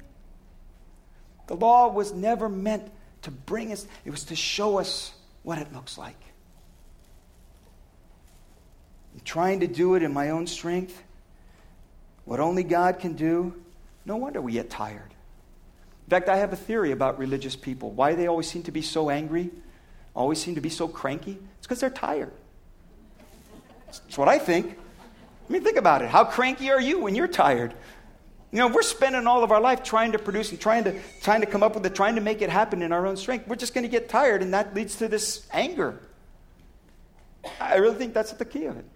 The 1.48 1.56
law 1.56 1.88
was 1.88 2.12
never 2.12 2.48
meant 2.48 2.84
to 3.22 3.32
bring 3.32 3.72
us, 3.72 3.86
it 4.04 4.10
was 4.10 4.24
to 4.24 4.36
show 4.36 4.78
us 4.78 5.12
what 5.42 5.58
it 5.58 5.72
looks 5.72 5.98
like. 5.98 6.16
Trying 9.24 9.60
to 9.60 9.66
do 9.66 9.96
it 9.96 10.04
in 10.04 10.12
my 10.12 10.30
own 10.30 10.46
strength, 10.46 11.02
what 12.24 12.38
only 12.38 12.62
God 12.62 13.00
can 13.00 13.14
do, 13.14 13.52
no 14.04 14.16
wonder 14.16 14.40
we 14.40 14.52
get 14.52 14.70
tired. 14.70 15.12
In 16.08 16.10
fact, 16.10 16.30
I 16.30 16.38
have 16.38 16.54
a 16.54 16.56
theory 16.56 16.92
about 16.92 17.18
religious 17.18 17.54
people. 17.54 17.90
Why 17.90 18.14
they 18.14 18.28
always 18.28 18.48
seem 18.48 18.62
to 18.62 18.72
be 18.72 18.80
so 18.80 19.10
angry, 19.10 19.50
always 20.14 20.40
seem 20.40 20.54
to 20.54 20.60
be 20.62 20.70
so 20.70 20.88
cranky? 20.88 21.32
It's 21.58 21.66
because 21.66 21.80
they're 21.80 21.90
tired. 21.90 22.32
That's 23.84 24.16
what 24.16 24.26
I 24.26 24.38
think. 24.38 24.78
I 25.46 25.52
mean, 25.52 25.62
think 25.62 25.76
about 25.76 26.00
it. 26.00 26.08
How 26.08 26.24
cranky 26.24 26.70
are 26.70 26.80
you 26.80 27.00
when 27.00 27.14
you're 27.14 27.28
tired? 27.28 27.74
You 28.52 28.58
know, 28.60 28.68
we're 28.68 28.80
spending 28.80 29.26
all 29.26 29.44
of 29.44 29.52
our 29.52 29.60
life 29.60 29.82
trying 29.82 30.12
to 30.12 30.18
produce 30.18 30.50
and 30.50 30.58
trying 30.58 30.84
to, 30.84 30.98
trying 31.20 31.42
to 31.42 31.46
come 31.46 31.62
up 31.62 31.74
with 31.74 31.84
it, 31.84 31.94
trying 31.94 32.14
to 32.14 32.22
make 32.22 32.40
it 32.40 32.48
happen 32.48 32.80
in 32.80 32.90
our 32.90 33.06
own 33.06 33.18
strength. 33.18 33.46
We're 33.46 33.56
just 33.56 33.74
going 33.74 33.84
to 33.84 33.90
get 33.90 34.08
tired, 34.08 34.40
and 34.40 34.54
that 34.54 34.74
leads 34.74 34.96
to 34.96 35.08
this 35.08 35.46
anger. 35.52 36.00
I 37.60 37.76
really 37.76 37.96
think 37.96 38.14
that's 38.14 38.32
the 38.32 38.46
key 38.46 38.64
of 38.64 38.78
it. 38.78 38.86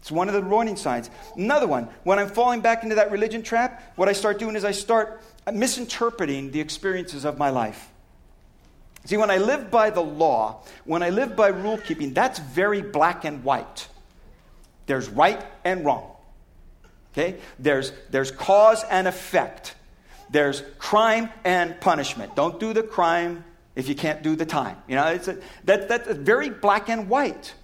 It's 0.00 0.10
one 0.10 0.28
of 0.28 0.34
the 0.34 0.40
warning 0.40 0.76
signs. 0.76 1.10
Another 1.36 1.66
one, 1.66 1.88
when 2.04 2.18
I'm 2.18 2.28
falling 2.28 2.60
back 2.60 2.82
into 2.82 2.94
that 2.94 3.10
religion 3.10 3.42
trap, 3.42 3.92
what 3.96 4.08
I 4.08 4.12
start 4.12 4.38
doing 4.38 4.56
is 4.56 4.64
I 4.64 4.72
start 4.72 5.22
misinterpreting 5.52 6.50
the 6.50 6.60
experiences 6.60 7.24
of 7.24 7.38
my 7.38 7.50
life. 7.50 7.90
See, 9.04 9.16
when 9.16 9.30
I 9.30 9.38
live 9.38 9.70
by 9.70 9.90
the 9.90 10.02
law, 10.02 10.62
when 10.84 11.02
I 11.02 11.10
live 11.10 11.36
by 11.36 11.48
rule 11.48 11.78
keeping, 11.78 12.12
that's 12.14 12.38
very 12.38 12.82
black 12.82 13.24
and 13.24 13.44
white. 13.44 13.88
There's 14.86 15.08
right 15.08 15.42
and 15.64 15.84
wrong. 15.84 16.12
Okay? 17.12 17.38
There's, 17.58 17.92
there's 18.10 18.30
cause 18.30 18.84
and 18.90 19.06
effect. 19.08 19.74
There's 20.30 20.62
crime 20.78 21.30
and 21.44 21.80
punishment. 21.80 22.36
Don't 22.36 22.60
do 22.60 22.72
the 22.72 22.82
crime 22.82 23.44
if 23.74 23.88
you 23.88 23.94
can't 23.94 24.22
do 24.22 24.36
the 24.36 24.46
time. 24.46 24.76
You 24.86 24.96
know, 24.96 25.06
it's 25.08 25.28
a, 25.28 25.38
that, 25.64 25.88
that's 25.88 26.08
very 26.12 26.50
black 26.50 26.88
and 26.88 27.08
white. 27.08 27.54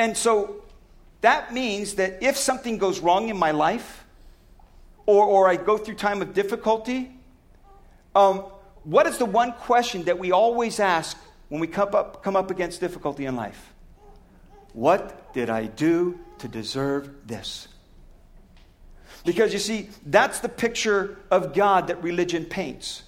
And 0.00 0.16
so 0.16 0.62
that 1.20 1.52
means 1.52 1.96
that 1.96 2.22
if 2.22 2.38
something 2.38 2.78
goes 2.78 3.00
wrong 3.00 3.28
in 3.28 3.36
my 3.36 3.50
life, 3.50 4.06
or, 5.04 5.26
or 5.26 5.46
I 5.46 5.56
go 5.56 5.76
through 5.76 5.96
time 5.96 6.22
of 6.22 6.32
difficulty, 6.32 7.10
um, 8.14 8.38
what 8.84 9.06
is 9.06 9.18
the 9.18 9.26
one 9.26 9.52
question 9.52 10.04
that 10.04 10.18
we 10.18 10.32
always 10.32 10.80
ask 10.80 11.18
when 11.50 11.60
we 11.60 11.66
come 11.66 11.94
up, 11.94 12.22
come 12.22 12.34
up 12.34 12.50
against 12.50 12.80
difficulty 12.80 13.26
in 13.26 13.36
life? 13.36 13.74
What 14.72 15.34
did 15.34 15.50
I 15.50 15.66
do 15.66 16.18
to 16.38 16.48
deserve 16.48 17.26
this? 17.26 17.68
Because 19.26 19.52
you 19.52 19.58
see, 19.58 19.90
that's 20.06 20.40
the 20.40 20.48
picture 20.48 21.18
of 21.30 21.52
God 21.52 21.88
that 21.88 22.02
religion 22.02 22.46
paints. 22.46 23.02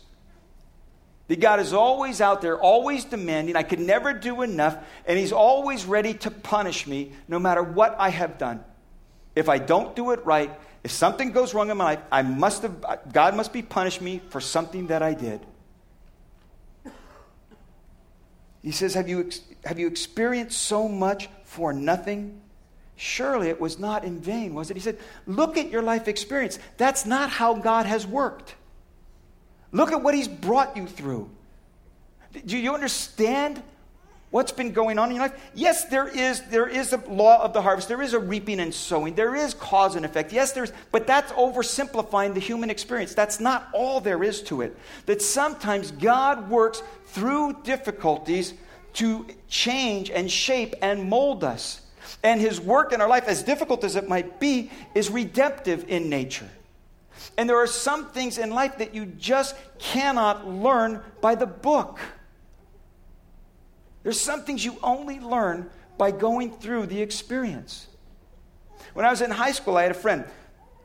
That 1.29 1.41
God 1.41 1.61
is 1.61 1.73
always 1.73 2.21
out 2.21 2.43
there, 2.43 2.59
always 2.59 3.05
demanding. 3.05 3.57
I 3.57 3.63
could 3.63 3.81
never 3.81 4.13
do 4.13 4.43
enough, 4.43 4.77
and 5.07 5.19
He's 5.19 5.33
always 5.33 5.85
ready 5.85 6.15
to 6.15 6.31
punish 6.31 6.87
me 6.87 7.13
no 7.29 7.39
matter 7.39 7.63
what 7.63 7.97
I 7.99 8.11
have 8.11 8.39
done. 8.39 8.65
If 9.35 9.49
I 9.49 9.59
don't 9.59 9.97
do 9.97 10.11
it 10.11 10.25
right, 10.27 10.51
if 10.85 10.91
something 10.91 11.33
goes 11.33 11.55
wrong 11.55 11.71
in 11.71 11.77
my 11.77 11.85
life, 11.85 12.01
I 12.11 12.23
must 12.23 12.63
have, 12.63 13.13
God 13.13 13.37
must 13.37 13.53
be 13.53 13.63
punishing 13.63 14.05
me 14.05 14.21
for 14.29 14.41
something 14.41 14.89
that 14.89 15.03
I 15.03 15.15
did. 15.15 15.41
He 18.63 18.73
says, 18.73 18.95
have 18.95 19.09
you, 19.09 19.31
have 19.65 19.79
you 19.79 19.87
experienced 19.87 20.61
so 20.61 20.89
much 20.89 21.29
for 21.45 21.73
nothing? 21.73 22.41
Surely 22.97 23.49
it 23.49 23.61
was 23.61 23.79
not 23.79 24.05
in 24.05 24.21
vain, 24.21 24.55
was 24.55 24.71
it? 24.71 24.77
He 24.77 24.81
said, 24.81 24.99
Look 25.27 25.57
at 25.57 25.71
your 25.71 25.83
life 25.83 26.07
experience. 26.07 26.59
That's 26.77 27.05
not 27.05 27.31
how 27.31 27.55
God 27.55 27.87
has 27.87 28.07
worked. 28.07 28.55
Look 29.73 29.91
at 29.93 30.03
what 30.03 30.15
He's 30.15 30.29
brought 30.29 30.77
you 30.77 30.87
through. 30.87 31.29
Do 32.47 32.57
you 32.57 32.75
understand 32.75 33.63
what's 34.31 34.53
been 34.53 34.73
going 34.73 34.99
on 34.99 35.11
in 35.11 35.17
your 35.17 35.25
life? 35.25 35.51
Yes, 35.55 35.85
there 35.87 36.09
is, 36.09 36.41
there 36.51 36.67
is 36.67 36.93
a 36.93 36.97
law 37.09 37.43
of 37.43 37.53
the 37.53 37.63
harvest. 37.63 37.89
There 37.89 38.03
is 38.03 38.15
a 38.15 38.19
reaping 38.19 38.61
and 38.61 38.73
sowing. 38.73 39.15
There 39.15 39.35
is 39.35 39.55
cause 39.55 39.97
and 39.97 40.05
effect. 40.05 40.33
Yes, 40.33 40.53
there's, 40.53 40.73
but 40.91 41.07
that's 41.07 41.31
oversimplifying 41.33 42.35
the 42.35 42.41
human 42.41 42.71
experience. 42.71 43.15
That's 43.15 43.41
not 43.41 43.69
all 43.73 44.01
there 44.01 44.23
is 44.23 44.43
to 44.45 44.63
it. 44.63 44.77
That 45.07 45.21
sometimes 45.21 45.91
God 45.91 46.49
works 46.51 46.83
through 47.07 47.63
difficulties 47.63 48.55
to 48.95 49.27
change 49.49 50.11
and 50.11 50.31
shape 50.31 50.75
and 50.83 51.09
mold 51.09 51.45
us. 51.45 51.81
And 52.23 52.41
his 52.41 52.61
work 52.61 52.93
in 52.93 53.01
our 53.01 53.09
life, 53.09 53.25
as 53.27 53.43
difficult 53.43 53.85
as 53.85 53.97
it 53.97 54.09
might 54.09 54.41
be, 54.41 54.71
is 54.95 55.11
redemptive 55.11 55.85
in 55.89 56.09
nature. 56.09 56.49
And 57.37 57.49
there 57.49 57.57
are 57.57 57.67
some 57.67 58.11
things 58.11 58.39
in 58.39 58.51
life 58.51 58.79
that 58.79 58.95
you 58.95 59.07
just 59.07 59.57
cannot 59.79 60.47
learn 60.47 61.01
by 61.21 61.35
the 61.35 61.47
book. 61.47 61.99
There's 64.03 64.21
some 64.21 64.43
things 64.43 64.65
you 64.65 64.77
only 64.83 65.21
learn 65.21 65.71
by 65.97 66.11
going 66.11 66.53
through 66.53 66.87
the 66.87 67.01
experience. 67.01 67.87
When 68.95 69.07
I 69.07 69.11
was 69.11 69.23
in 69.23 69.31
high 69.31 69.53
school, 69.53 69.77
I 69.77 69.83
had 69.83 69.93
a 69.93 69.95
friend, 69.95 70.25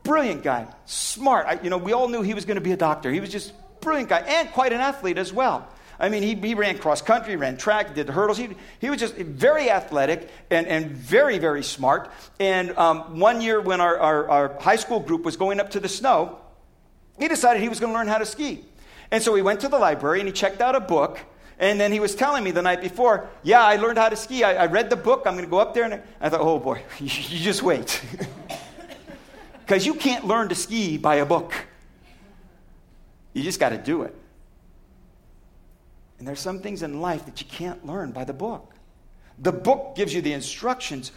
brilliant 0.04 0.44
guy, 0.44 0.68
smart. 0.86 1.48
I, 1.48 1.60
you 1.62 1.70
know, 1.70 1.78
we 1.78 1.94
all 1.94 2.08
knew 2.08 2.22
he 2.22 2.34
was 2.34 2.46
going 2.46 2.56
to 2.56 2.62
be 2.62 2.72
a 2.72 2.78
doctor. 2.78 3.12
He 3.12 3.20
was 3.20 3.32
just 3.32 3.54
brilliant 3.82 4.10
guy 4.10 4.20
and 4.20 4.52
quite 4.52 4.72
an 4.72 4.80
athlete 4.80 5.18
as 5.18 5.34
well. 5.34 5.68
I 6.00 6.10
mean, 6.10 6.24
he, 6.24 6.36
he 6.36 6.54
ran 6.54 6.78
cross 6.78 7.02
country, 7.02 7.36
ran 7.36 7.58
track, 7.58 7.96
did 7.96 8.08
the 8.08 8.14
hurdles. 8.14 8.38
He, 8.38 8.50
he 8.80 8.90
was 8.90 9.00
just 9.00 9.16
very 9.16 9.70
athletic 9.70 10.30
and, 10.52 10.68
and 10.68 10.92
very, 10.92 11.40
very 11.40 11.64
smart. 11.64 12.12
And 12.40 12.78
um, 12.78 13.20
one 13.20 13.42
year, 13.42 13.60
when 13.60 13.82
our, 13.82 13.98
our, 13.98 14.30
our 14.30 14.60
high 14.60 14.76
school 14.76 15.00
group 15.00 15.24
was 15.24 15.38
going 15.38 15.60
up 15.60 15.72
to 15.72 15.80
the 15.80 15.90
snow, 15.90 16.40
he 17.18 17.28
decided 17.28 17.62
he 17.62 17.70
was 17.70 17.80
going 17.80 17.92
to 17.92 17.98
learn 17.98 18.08
how 18.08 18.20
to 18.20 18.26
ski. 18.26 18.64
And 19.10 19.24
so 19.24 19.34
he 19.34 19.42
went 19.42 19.62
to 19.62 19.70
the 19.70 19.80
library 19.80 20.20
and 20.20 20.28
he 20.28 20.34
checked 20.34 20.62
out 20.62 20.76
a 20.76 20.80
book 20.80 21.20
and 21.60 21.82
then 21.82 21.92
he 21.92 22.00
was 22.00 22.14
telling 22.14 22.44
me 22.44 22.52
the 22.52 22.62
night 22.62 22.82
before, 22.82 23.30
yeah, 23.42 23.64
I 23.64 23.78
learned 23.78 23.98
how 23.98 24.10
to 24.10 24.16
ski. 24.16 24.44
I, 24.44 24.64
I 24.64 24.66
read 24.68 24.90
the 24.90 24.96
book. 24.96 25.24
I'm 25.26 25.34
going 25.34 25.46
to 25.46 25.50
go 25.50 25.58
up 25.58 25.74
there. 25.74 25.86
And 25.86 26.02
I 26.22 26.30
thought, 26.30 26.42
oh 26.42 26.60
boy, 26.60 26.84
you, 27.00 27.06
you 27.08 27.40
just 27.40 27.64
wait. 27.64 28.02
Because 29.66 29.86
you 29.86 29.96
can't 29.96 30.26
learn 30.26 30.48
to 30.48 30.56
ski 30.56 30.98
by 30.98 31.16
a 31.16 31.26
book. 31.26 31.54
You 33.34 33.44
just 33.44 33.60
got 33.60 33.70
to 33.70 33.78
do 33.78 34.04
it. 34.04 34.16
And 36.20 36.28
there's 36.28 36.40
some 36.40 36.60
things 36.60 36.84
in 36.84 37.02
life 37.02 37.26
that 37.26 37.42
you 37.42 37.48
can't 37.48 37.86
learn 37.86 38.12
by 38.12 38.24
the 38.24 38.34
book. 38.34 38.74
The 39.40 39.52
book 39.52 39.96
gives 39.96 40.14
you 40.14 40.22
the 40.22 40.34
instructions, 40.34 41.12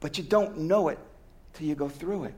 but 0.00 0.18
you 0.18 0.24
don't 0.24 0.58
know 0.58 0.88
it 0.88 0.98
till 1.54 1.66
you 1.66 1.74
go 1.74 1.88
through 1.88 2.24
it. 2.24 2.34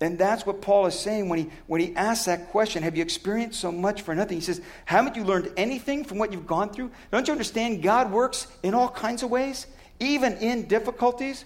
And 0.00 0.18
that's 0.18 0.44
what 0.44 0.60
Paul 0.60 0.86
is 0.86 0.98
saying 0.98 1.28
when 1.28 1.38
he, 1.38 1.50
when 1.68 1.80
he 1.80 1.94
asks 1.94 2.24
that 2.24 2.50
question 2.50 2.82
Have 2.82 2.96
you 2.96 3.02
experienced 3.02 3.60
so 3.60 3.70
much 3.70 4.02
for 4.02 4.14
nothing? 4.14 4.36
He 4.36 4.42
says, 4.42 4.60
Haven't 4.84 5.14
you 5.14 5.22
learned 5.22 5.52
anything 5.56 6.02
from 6.04 6.18
what 6.18 6.32
you've 6.32 6.46
gone 6.46 6.70
through? 6.70 6.90
Don't 7.12 7.28
you 7.28 7.32
understand 7.32 7.82
God 7.82 8.10
works 8.10 8.48
in 8.64 8.74
all 8.74 8.88
kinds 8.88 9.22
of 9.22 9.30
ways, 9.30 9.68
even 10.00 10.36
in 10.38 10.66
difficulties? 10.66 11.44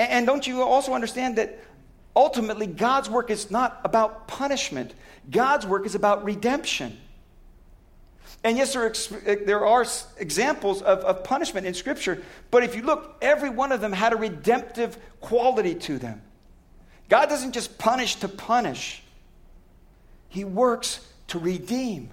And, 0.00 0.10
and 0.10 0.26
don't 0.26 0.44
you 0.44 0.62
also 0.62 0.94
understand 0.94 1.36
that 1.36 1.60
ultimately 2.16 2.66
God's 2.66 3.08
work 3.08 3.30
is 3.30 3.52
not 3.52 3.80
about 3.84 4.26
punishment, 4.26 4.92
God's 5.30 5.64
work 5.64 5.86
is 5.86 5.94
about 5.94 6.24
redemption. 6.24 6.98
And 8.42 8.56
yes, 8.56 8.72
there 8.72 8.86
are, 8.86 8.92
eh, 9.26 9.36
there 9.44 9.66
are 9.66 9.86
examples 10.18 10.80
of, 10.80 11.00
of 11.00 11.24
punishment 11.24 11.66
in 11.66 11.74
Scripture, 11.74 12.22
but 12.50 12.64
if 12.64 12.74
you 12.74 12.82
look, 12.82 13.16
every 13.20 13.50
one 13.50 13.70
of 13.70 13.80
them 13.80 13.92
had 13.92 14.12
a 14.12 14.16
redemptive 14.16 14.96
quality 15.20 15.74
to 15.74 15.98
them. 15.98 16.22
God 17.08 17.28
doesn't 17.28 17.52
just 17.52 17.76
punish 17.76 18.16
to 18.16 18.28
punish, 18.28 19.02
He 20.28 20.44
works 20.44 21.06
to 21.28 21.38
redeem. 21.38 22.10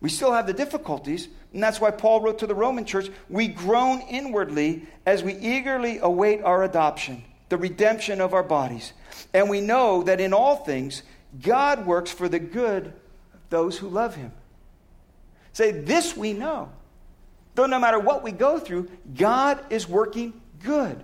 We 0.00 0.08
still 0.08 0.32
have 0.32 0.46
the 0.46 0.52
difficulties, 0.52 1.28
and 1.52 1.62
that's 1.62 1.80
why 1.80 1.90
Paul 1.90 2.20
wrote 2.20 2.38
to 2.38 2.46
the 2.46 2.54
Roman 2.54 2.84
church 2.84 3.10
we 3.28 3.48
groan 3.48 4.00
inwardly 4.02 4.86
as 5.04 5.22
we 5.22 5.34
eagerly 5.34 5.98
await 5.98 6.40
our 6.42 6.62
adoption, 6.62 7.24
the 7.48 7.56
redemption 7.56 8.20
of 8.20 8.32
our 8.32 8.44
bodies. 8.44 8.92
And 9.34 9.50
we 9.50 9.60
know 9.60 10.04
that 10.04 10.20
in 10.20 10.32
all 10.32 10.56
things, 10.56 11.02
God 11.42 11.84
works 11.84 12.12
for 12.12 12.28
the 12.28 12.38
good 12.38 12.92
those 13.50 13.78
who 13.78 13.88
love 13.88 14.14
him. 14.14 14.32
Say, 15.52 15.72
this 15.72 16.16
we 16.16 16.32
know. 16.32 16.70
Though 17.54 17.66
no 17.66 17.78
matter 17.78 17.98
what 17.98 18.22
we 18.22 18.30
go 18.30 18.58
through, 18.58 18.88
God 19.16 19.58
is 19.70 19.88
working 19.88 20.40
good. 20.62 21.02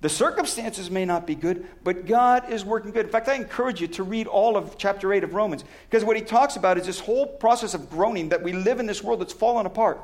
The 0.00 0.08
circumstances 0.08 0.90
may 0.90 1.04
not 1.04 1.26
be 1.26 1.34
good, 1.34 1.66
but 1.84 2.06
God 2.06 2.50
is 2.50 2.64
working 2.64 2.90
good. 2.90 3.06
In 3.06 3.12
fact, 3.12 3.28
I 3.28 3.34
encourage 3.34 3.80
you 3.80 3.88
to 3.88 4.02
read 4.02 4.26
all 4.26 4.56
of 4.56 4.78
chapter 4.78 5.12
8 5.12 5.24
of 5.24 5.34
Romans, 5.34 5.64
because 5.88 6.04
what 6.04 6.16
he 6.16 6.22
talks 6.22 6.56
about 6.56 6.78
is 6.78 6.86
this 6.86 7.00
whole 7.00 7.26
process 7.26 7.74
of 7.74 7.90
groaning 7.90 8.30
that 8.30 8.42
we 8.42 8.52
live 8.52 8.80
in 8.80 8.86
this 8.86 9.02
world 9.02 9.20
that's 9.20 9.32
fallen 9.32 9.66
apart. 9.66 10.00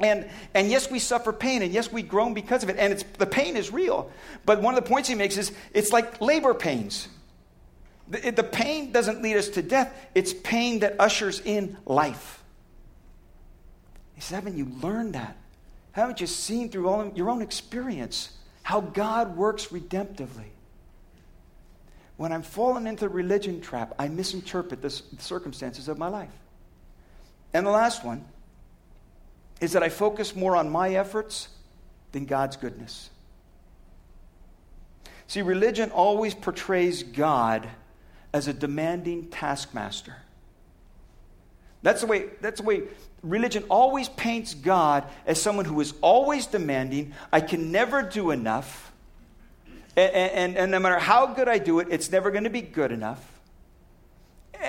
And, 0.00 0.28
and 0.54 0.70
yes, 0.70 0.90
we 0.90 0.98
suffer 0.98 1.32
pain, 1.32 1.62
and 1.62 1.72
yes, 1.72 1.92
we 1.92 2.02
groan 2.02 2.34
because 2.34 2.62
of 2.62 2.70
it, 2.70 2.76
and 2.78 2.92
it's, 2.92 3.04
the 3.18 3.26
pain 3.26 3.56
is 3.56 3.70
real. 3.72 4.10
But 4.46 4.62
one 4.62 4.74
of 4.74 4.82
the 4.82 4.88
points 4.88 5.08
he 5.08 5.14
makes 5.14 5.36
is 5.36 5.52
it's 5.74 5.92
like 5.92 6.20
labor 6.20 6.54
pains. 6.54 7.06
The, 8.10 8.30
the 8.30 8.42
pain 8.42 8.92
doesn't 8.92 9.22
lead 9.22 9.36
us 9.36 9.48
to 9.50 9.62
death, 9.62 9.94
it's 10.14 10.34
pain 10.34 10.80
that 10.80 10.96
ushers 10.98 11.40
in 11.40 11.78
life. 11.86 12.42
He 14.14 14.20
says, 14.20 14.34
Haven't 14.34 14.56
you 14.56 14.66
learned 14.82 15.14
that? 15.14 15.36
Haven't 15.92 16.20
you 16.20 16.26
seen 16.26 16.68
through 16.68 16.88
all 16.88 17.12
your 17.14 17.30
own 17.30 17.42
experience? 17.42 18.30
how 18.70 18.80
God 18.80 19.36
works 19.36 19.66
redemptively. 19.66 20.50
When 22.16 22.32
I'm 22.32 22.42
fallen 22.42 22.86
into 22.86 23.00
the 23.00 23.08
religion 23.08 23.60
trap, 23.60 23.94
I 23.98 24.06
misinterpret 24.06 24.80
the 24.80 24.90
circumstances 25.18 25.88
of 25.88 25.98
my 25.98 26.06
life. 26.06 26.30
And 27.52 27.66
the 27.66 27.70
last 27.70 28.04
one 28.04 28.24
is 29.60 29.72
that 29.72 29.82
I 29.82 29.88
focus 29.88 30.36
more 30.36 30.54
on 30.54 30.70
my 30.70 30.94
efforts 30.94 31.48
than 32.12 32.26
God's 32.26 32.56
goodness. 32.56 33.10
See, 35.26 35.42
religion 35.42 35.90
always 35.90 36.34
portrays 36.34 37.02
God 37.02 37.68
as 38.32 38.48
a 38.48 38.52
demanding 38.52 39.28
taskmaster. 39.28 40.16
That's 41.82 42.02
the 42.02 42.06
way, 42.06 42.26
that's 42.40 42.60
the 42.60 42.66
way 42.66 42.82
religion 43.22 43.64
always 43.68 44.08
paints 44.08 44.54
God 44.54 45.04
as 45.26 45.40
someone 45.40 45.64
who 45.64 45.80
is 45.80 45.94
always 46.00 46.46
demanding. 46.46 47.14
I 47.32 47.40
can 47.40 47.72
never 47.72 48.02
do 48.02 48.30
enough. 48.30 48.92
And, 49.96 50.14
and, 50.14 50.56
and 50.56 50.70
no 50.70 50.78
matter 50.78 50.98
how 50.98 51.26
good 51.26 51.48
I 51.48 51.58
do 51.58 51.80
it, 51.80 51.88
it's 51.90 52.10
never 52.10 52.30
going 52.30 52.44
to 52.44 52.50
be 52.50 52.62
good 52.62 52.92
enough. 52.92 53.26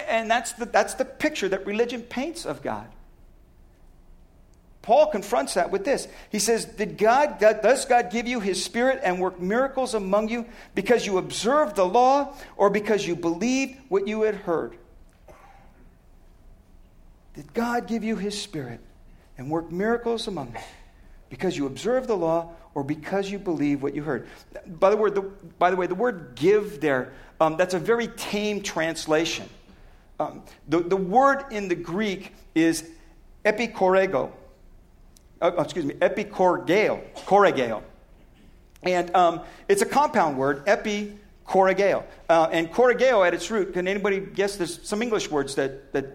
And 0.08 0.32
that's 0.32 0.54
the, 0.54 0.65
that's 0.65 0.93
the 0.93 1.06
picture 1.06 1.50
that 1.50 1.65
religion 1.65 2.02
paints 2.02 2.45
of 2.45 2.62
God. 2.62 2.88
Paul 4.82 5.08
confronts 5.08 5.54
that 5.54 5.70
with 5.70 5.86
this. 5.86 6.08
He 6.32 6.39
says, 6.39 6.65
Did 6.65 6.98
God, 6.98 7.39
Does 7.39 7.86
God 7.86 8.10
give 8.10 8.28
you 8.28 8.39
his 8.39 8.63
spirit 8.63 9.00
and 9.04 9.20
work 9.20 9.39
miracles 9.39 9.94
among 9.94 10.30
you 10.30 10.46
because 10.74 11.06
you 11.06 11.17
observed 11.17 11.76
the 11.76 11.86
law 11.86 12.36
or 12.58 12.70
because 12.70 13.06
you 13.06 13.15
believed 13.15 13.78
what 13.89 14.08
you 14.08 14.24
had 14.24 14.36
heard? 14.36 14.78
Did 17.34 17.54
God 17.54 17.88
give 17.88 18.04
you 18.04 18.15
His 18.15 18.39
Spirit 18.39 18.80
and 19.38 19.50
work 19.50 19.72
miracles 19.72 20.28
among 20.28 20.50
you 20.50 20.62
because 21.30 21.58
you 21.58 21.65
observe 21.65 22.08
the 22.08 22.17
law 22.17 22.52
or 22.74 22.84
because 22.84 23.30
you 23.32 23.39
believe 23.39 23.82
what 23.82 23.96
you 23.96 24.04
heard? 24.04 24.28
By 24.67 24.89
the, 24.89 24.98
word, 24.98 25.15
the, 25.15 25.22
by 25.22 25.72
the 25.72 25.78
way, 25.78 25.88
the 25.88 25.96
word 25.96 26.34
give 26.36 26.82
there, 26.82 27.13
um, 27.39 27.58
that's 27.58 27.74
a 27.74 27.80
very 27.80 28.08
tame 28.08 28.62
translation. 28.62 29.50
Um, 30.20 30.44
the, 30.67 30.82
the 30.82 30.98
word 30.98 31.46
in 31.52 31.67
the 31.67 31.76
Greek 31.76 32.34
is 32.54 32.88
epikorego. 33.46 34.32
Uh, 35.41 35.51
oh, 35.58 35.62
excuse 35.63 35.86
me, 35.86 35.95
epikorgeo, 35.95 37.01
korregeo. 37.25 37.82
And 38.84 39.13
um, 39.15 39.41
it's 39.67 39.82
a 39.82 39.86
compound 39.86 40.38
word, 40.38 40.63
epi 40.67 41.17
korregeo. 41.47 42.04
Uh, 42.30 42.47
and 42.51 42.71
korregeo 42.71 43.25
at 43.25 43.34
its 43.34 43.49
root, 43.49 43.73
can 43.73 43.88
anybody 43.88 44.19
guess? 44.19 44.56
There's 44.56 44.88
some 44.88 45.01
English 45.01 45.32
words 45.32 45.56
that, 45.56 45.91
that 45.93 46.06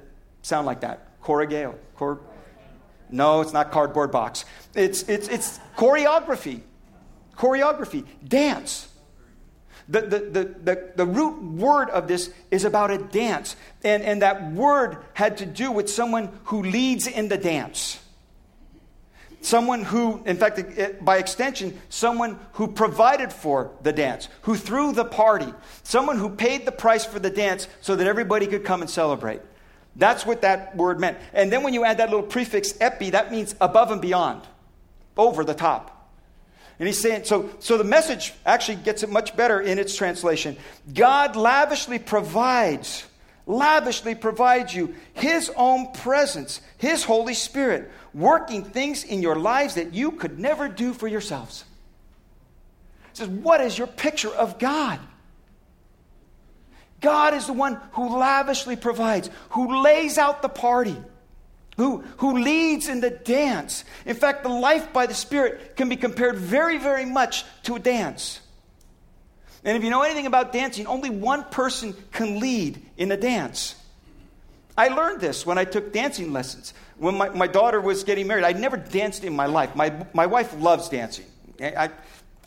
sound 0.42 0.66
like 0.66 0.80
that. 0.80 1.20
Corrigale. 1.20 1.74
Cor- 1.96 2.20
no, 3.10 3.40
it's 3.40 3.52
not 3.52 3.70
cardboard 3.72 4.12
box. 4.12 4.44
It's, 4.74 5.02
it's, 5.08 5.28
it's 5.28 5.58
choreography. 5.76 6.60
Choreography. 7.36 8.04
Dance. 8.26 8.88
The, 9.88 10.00
the, 10.00 10.18
the, 10.18 10.44
the, 10.62 10.92
the 10.96 11.06
root 11.06 11.42
word 11.42 11.90
of 11.90 12.08
this 12.08 12.30
is 12.50 12.64
about 12.64 12.90
a 12.90 12.98
dance. 12.98 13.54
And, 13.84 14.02
and 14.02 14.22
that 14.22 14.52
word 14.52 14.98
had 15.14 15.36
to 15.38 15.46
do 15.46 15.70
with 15.70 15.88
someone 15.90 16.30
who 16.44 16.62
leads 16.62 17.06
in 17.06 17.28
the 17.28 17.38
dance. 17.38 18.00
Someone 19.46 19.84
who, 19.84 20.20
in 20.26 20.36
fact, 20.36 20.60
by 21.04 21.18
extension, 21.18 21.80
someone 21.88 22.36
who 22.54 22.66
provided 22.66 23.32
for 23.32 23.70
the 23.80 23.92
dance, 23.92 24.28
who 24.40 24.56
threw 24.56 24.90
the 24.92 25.04
party, 25.04 25.54
someone 25.84 26.18
who 26.18 26.30
paid 26.30 26.66
the 26.66 26.72
price 26.72 27.06
for 27.06 27.20
the 27.20 27.30
dance 27.30 27.68
so 27.80 27.94
that 27.94 28.08
everybody 28.08 28.48
could 28.48 28.64
come 28.64 28.80
and 28.80 28.90
celebrate. 28.90 29.40
That's 29.94 30.26
what 30.26 30.42
that 30.42 30.76
word 30.76 30.98
meant. 30.98 31.18
And 31.32 31.52
then 31.52 31.62
when 31.62 31.74
you 31.74 31.84
add 31.84 31.98
that 31.98 32.10
little 32.10 32.26
prefix 32.26 32.74
epi, 32.80 33.10
that 33.10 33.30
means 33.30 33.54
above 33.60 33.92
and 33.92 34.02
beyond, 34.02 34.42
over 35.16 35.44
the 35.44 35.54
top. 35.54 36.10
And 36.80 36.88
he's 36.88 37.00
saying, 37.00 37.22
so, 37.22 37.48
so 37.60 37.78
the 37.78 37.84
message 37.84 38.34
actually 38.44 38.78
gets 38.78 39.04
it 39.04 39.10
much 39.10 39.36
better 39.36 39.60
in 39.60 39.78
its 39.78 39.94
translation. 39.94 40.56
God 40.92 41.36
lavishly 41.36 42.00
provides, 42.00 43.04
lavishly 43.46 44.14
provides 44.14 44.74
you 44.74 44.94
His 45.14 45.50
own 45.56 45.92
presence, 45.92 46.60
His 46.78 47.04
Holy 47.04 47.34
Spirit, 47.34 47.90
working 48.12 48.64
things 48.64 49.04
in 49.04 49.22
your 49.22 49.36
lives 49.36 49.74
that 49.74 49.94
you 49.94 50.12
could 50.12 50.38
never 50.38 50.68
do 50.68 50.92
for 50.92 51.06
yourselves. 51.06 51.64
He 53.12 53.18
says, 53.18 53.28
What 53.28 53.60
is 53.60 53.78
your 53.78 53.86
picture 53.86 54.30
of 54.30 54.58
God? 54.58 54.98
God 57.00 57.34
is 57.34 57.46
the 57.46 57.52
one 57.52 57.80
who 57.92 58.18
lavishly 58.18 58.74
provides, 58.74 59.30
who 59.50 59.82
lays 59.82 60.18
out 60.18 60.42
the 60.42 60.48
party, 60.48 60.96
who, 61.76 61.98
who 62.18 62.38
leads 62.38 62.88
in 62.88 63.00
the 63.00 63.10
dance. 63.10 63.84
In 64.06 64.16
fact, 64.16 64.42
the 64.42 64.48
life 64.48 64.92
by 64.92 65.06
the 65.06 65.14
Spirit 65.14 65.76
can 65.76 65.88
be 65.88 65.96
compared 65.96 66.36
very, 66.36 66.78
very 66.78 67.04
much 67.04 67.44
to 67.64 67.76
a 67.76 67.78
dance. 67.78 68.40
And 69.66 69.76
if 69.76 69.82
you 69.82 69.90
know 69.90 70.02
anything 70.02 70.26
about 70.26 70.52
dancing, 70.52 70.86
only 70.86 71.10
one 71.10 71.42
person 71.44 71.92
can 72.12 72.38
lead 72.38 72.80
in 72.96 73.10
a 73.10 73.16
dance. 73.16 73.74
I 74.78 74.88
learned 74.88 75.20
this 75.20 75.44
when 75.44 75.58
I 75.58 75.64
took 75.64 75.92
dancing 75.92 76.32
lessons. 76.32 76.72
When 76.98 77.16
my, 77.16 77.30
my 77.30 77.48
daughter 77.48 77.80
was 77.80 78.04
getting 78.04 78.28
married, 78.28 78.44
I'd 78.44 78.60
never 78.60 78.76
danced 78.76 79.24
in 79.24 79.34
my 79.34 79.46
life. 79.46 79.74
My, 79.74 79.92
my 80.14 80.26
wife 80.26 80.54
loves 80.60 80.88
dancing. 80.88 81.26
I, 81.60 81.90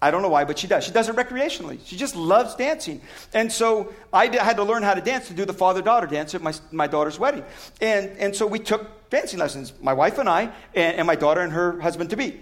I 0.01 0.11
don't 0.11 0.21
know 0.21 0.29
why, 0.29 0.45
but 0.45 0.57
she 0.57 0.67
does. 0.67 0.85
She 0.85 0.91
does 0.91 1.09
it 1.09 1.15
recreationally. 1.17 1.79
She 1.83 1.97
just 1.97 2.15
loves 2.15 2.55
dancing. 2.55 3.01
And 3.33 3.51
so 3.51 3.93
I 4.13 4.33
had 4.33 4.55
to 4.55 4.63
learn 4.63 4.83
how 4.83 4.93
to 4.93 5.01
dance 5.01 5.27
to 5.27 5.33
do 5.33 5.43
the 5.43 5.53
father 5.53 5.81
daughter 5.81 6.07
dance 6.07 6.33
at 6.35 6.41
my, 6.41 6.53
my 6.71 6.87
daughter's 6.87 7.19
wedding. 7.19 7.43
And, 7.81 8.11
and 8.17 8.33
so 8.33 8.47
we 8.47 8.59
took 8.59 9.09
dancing 9.09 9.39
lessons, 9.39 9.73
my 9.81 9.91
wife 9.91 10.19
and 10.19 10.29
I, 10.29 10.53
and, 10.73 10.97
and 10.97 11.07
my 11.07 11.15
daughter 11.15 11.41
and 11.41 11.51
her 11.51 11.81
husband 11.81 12.11
to 12.11 12.15
be. 12.15 12.39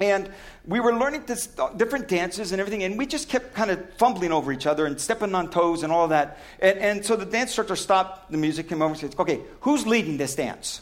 And 0.00 0.30
we 0.66 0.80
were 0.80 0.94
learning 0.94 1.24
this, 1.26 1.48
uh, 1.58 1.70
different 1.70 2.08
dances 2.08 2.52
and 2.52 2.60
everything, 2.60 2.84
and 2.84 2.96
we 2.96 3.06
just 3.06 3.28
kept 3.28 3.54
kind 3.54 3.70
of 3.70 3.94
fumbling 3.94 4.32
over 4.32 4.52
each 4.52 4.66
other 4.66 4.86
and 4.86 5.00
stepping 5.00 5.34
on 5.34 5.50
toes 5.50 5.82
and 5.82 5.92
all 5.92 6.08
that. 6.08 6.38
And, 6.60 6.78
and 6.78 7.04
so 7.04 7.16
the 7.16 7.24
dance 7.24 7.50
instructor 7.50 7.76
stopped 7.76 8.30
the 8.30 8.38
music, 8.38 8.68
came 8.68 8.82
over 8.82 8.92
and 8.92 9.00
said, 9.00 9.14
Okay, 9.18 9.40
who's 9.60 9.86
leading 9.86 10.16
this 10.16 10.34
dance? 10.34 10.80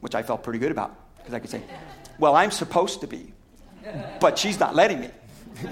Which 0.00 0.14
I 0.14 0.22
felt 0.22 0.42
pretty 0.42 0.58
good 0.58 0.70
about, 0.70 0.94
because 1.18 1.34
I 1.34 1.38
could 1.38 1.50
say, 1.50 1.62
Well, 2.18 2.34
I'm 2.34 2.50
supposed 2.50 3.00
to 3.02 3.06
be 3.06 3.32
but 4.20 4.38
she's 4.38 4.58
not 4.58 4.74
letting 4.74 5.00
me. 5.00 5.10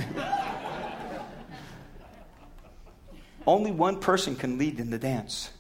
Only 3.47 3.71
one 3.71 4.01
person 4.01 4.35
can 4.37 4.59
lead 4.59 4.81
in 4.81 4.91
the 4.91 4.99
dance, 4.99 5.51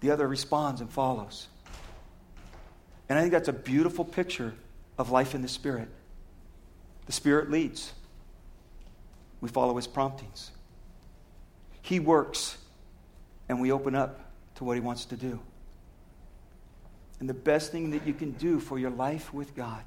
the 0.00 0.10
other 0.10 0.28
responds 0.28 0.80
and 0.80 0.90
follows. 0.90 1.48
And 3.08 3.18
I 3.18 3.22
think 3.22 3.32
that's 3.32 3.48
a 3.48 3.52
beautiful 3.52 4.04
picture 4.04 4.54
of 4.98 5.10
life 5.10 5.34
in 5.34 5.42
the 5.42 5.48
Spirit. 5.48 5.88
The 7.06 7.12
Spirit 7.12 7.50
leads. 7.50 7.92
we 9.40 9.48
follow 9.48 9.74
his 9.76 9.86
promptings. 9.86 10.52
He 11.82 11.98
works, 11.98 12.58
and 13.48 13.60
we 13.60 13.72
open 13.72 13.94
up 13.94 14.30
to 14.56 14.64
what 14.64 14.74
he 14.74 14.80
wants 14.80 15.06
to 15.06 15.16
do. 15.16 15.40
And 17.18 17.28
the 17.28 17.34
best 17.34 17.72
thing 17.72 17.90
that 17.90 18.06
you 18.06 18.14
can 18.14 18.32
do 18.32 18.60
for 18.60 18.78
your 18.78 18.90
life 18.90 19.32
with 19.32 19.54
God 19.54 19.82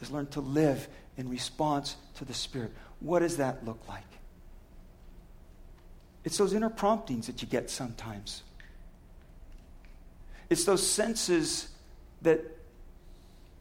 is 0.00 0.10
learn 0.10 0.26
to 0.28 0.40
live 0.40 0.88
in 1.16 1.28
response 1.28 1.96
to 2.16 2.24
the 2.24 2.34
Spirit. 2.34 2.72
What 3.00 3.20
does 3.20 3.38
that 3.38 3.64
look 3.64 3.80
like? 3.88 4.04
It's 6.24 6.38
those 6.38 6.52
inner 6.54 6.70
promptings 6.70 7.26
that 7.26 7.40
you 7.40 7.48
get 7.48 7.70
sometimes. 7.70 8.42
It's 10.50 10.64
those 10.64 10.86
senses 10.86 11.68
that 12.22 12.44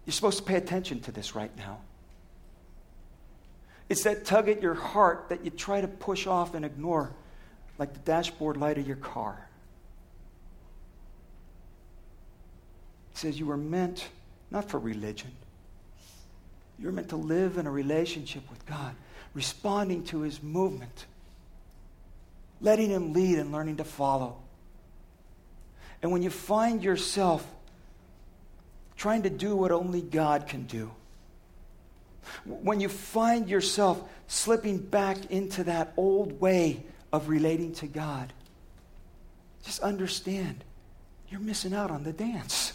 you're 0.05 0.13
supposed 0.13 0.37
to 0.37 0.43
pay 0.43 0.55
attention 0.55 0.99
to 1.01 1.11
this 1.11 1.35
right 1.35 1.55
now. 1.57 1.79
It's 3.89 4.03
that 4.03 4.25
tug 4.25 4.49
at 4.49 4.61
your 4.61 4.73
heart 4.73 5.27
that 5.29 5.45
you 5.45 5.51
try 5.51 5.81
to 5.81 5.87
push 5.87 6.27
off 6.27 6.55
and 6.55 6.65
ignore, 6.65 7.11
like 7.77 7.93
the 7.93 7.99
dashboard 7.99 8.57
light 8.57 8.77
of 8.77 8.87
your 8.87 8.95
car. 8.95 9.47
He 13.13 13.19
says 13.19 13.39
you 13.39 13.45
were 13.45 13.57
meant 13.57 14.07
not 14.51 14.69
for 14.69 14.79
religion, 14.79 15.31
you're 16.77 16.91
meant 16.91 17.09
to 17.09 17.15
live 17.15 17.57
in 17.57 17.67
a 17.67 17.71
relationship 17.71 18.49
with 18.49 18.65
God, 18.65 18.95
responding 19.33 20.03
to 20.05 20.21
his 20.21 20.41
movement, 20.43 21.05
letting 22.61 22.89
him 22.89 23.13
lead 23.13 23.39
and 23.39 23.51
learning 23.51 23.77
to 23.77 23.83
follow. 23.83 24.37
And 26.01 26.11
when 26.11 26.21
you 26.21 26.29
find 26.29 26.83
yourself 26.83 27.47
trying 28.97 29.23
to 29.23 29.29
do 29.29 29.55
what 29.55 29.71
only 29.71 30.01
God 30.01 30.47
can 30.47 30.63
do, 30.63 30.91
when 32.45 32.79
you 32.79 32.89
find 32.89 33.49
yourself 33.49 34.01
slipping 34.27 34.77
back 34.77 35.31
into 35.31 35.63
that 35.65 35.93
old 35.95 36.39
way 36.39 36.83
of 37.11 37.29
relating 37.29 37.73
to 37.75 37.87
God, 37.87 38.33
just 39.63 39.79
understand 39.81 40.63
you're 41.29 41.39
missing 41.39 41.73
out 41.73 41.91
on 41.91 42.03
the 42.03 42.13
dance. 42.13 42.73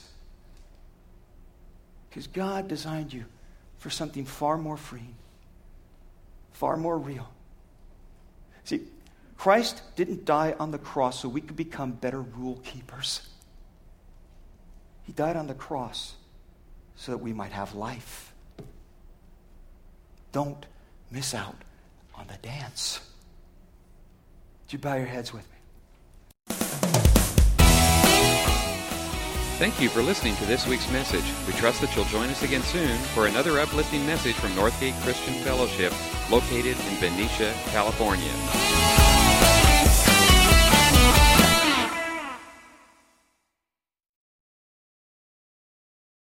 Because 2.09 2.27
God 2.27 2.69
designed 2.69 3.13
you 3.13 3.25
for 3.79 3.91
something 3.91 4.25
far 4.25 4.59
more 4.59 4.77
freeing, 4.77 5.15
far 6.53 6.77
more 6.77 6.99
real. 6.99 7.29
See, 8.65 8.83
Christ 9.37 9.83
didn't 9.97 10.25
die 10.25 10.55
on 10.59 10.71
the 10.71 10.79
cross 10.79 11.21
so 11.21 11.29
we 11.29 11.41
could 11.41 11.57
become 11.57 11.93
better 11.93 12.21
rule 12.21 12.61
keepers. 12.65 13.29
He 15.05 15.13
died 15.13 15.37
on 15.37 15.47
the 15.47 15.55
cross 15.55 16.15
so 16.97 17.13
that 17.13 17.19
we 17.19 17.33
might 17.33 17.53
have 17.53 17.75
life. 17.75 18.33
Don't 20.33 20.67
miss 21.11 21.35
out 21.35 21.57
on 22.15 22.27
the 22.29 22.37
dance. 22.47 23.01
Would 24.65 24.73
you 24.73 24.79
bow 24.79 24.95
your 24.95 25.07
heads 25.07 25.33
with 25.33 25.43
me? 25.51 25.57
Thank 29.59 29.79
you 29.79 29.91
for 29.91 30.01
listening 30.01 30.37
to 30.37 30.47
this 30.47 30.67
week's 30.67 30.91
message. 30.91 31.25
We 31.47 31.53
trust 31.53 31.83
that 31.83 31.95
you'll 31.95 32.07
join 32.07 32.31
us 32.31 32.43
again 32.43 32.63
soon 32.63 32.97
for 33.15 33.27
another 33.27 33.61
uplifting 33.61 34.07
message 34.07 34.37
from 34.37 34.53
Northgate 34.53 34.99
Christian 35.03 35.35
Fellowship, 35.45 35.93
located 36.31 36.79
in 36.89 37.01
Benicia, 37.01 37.53
California. 37.67 39.00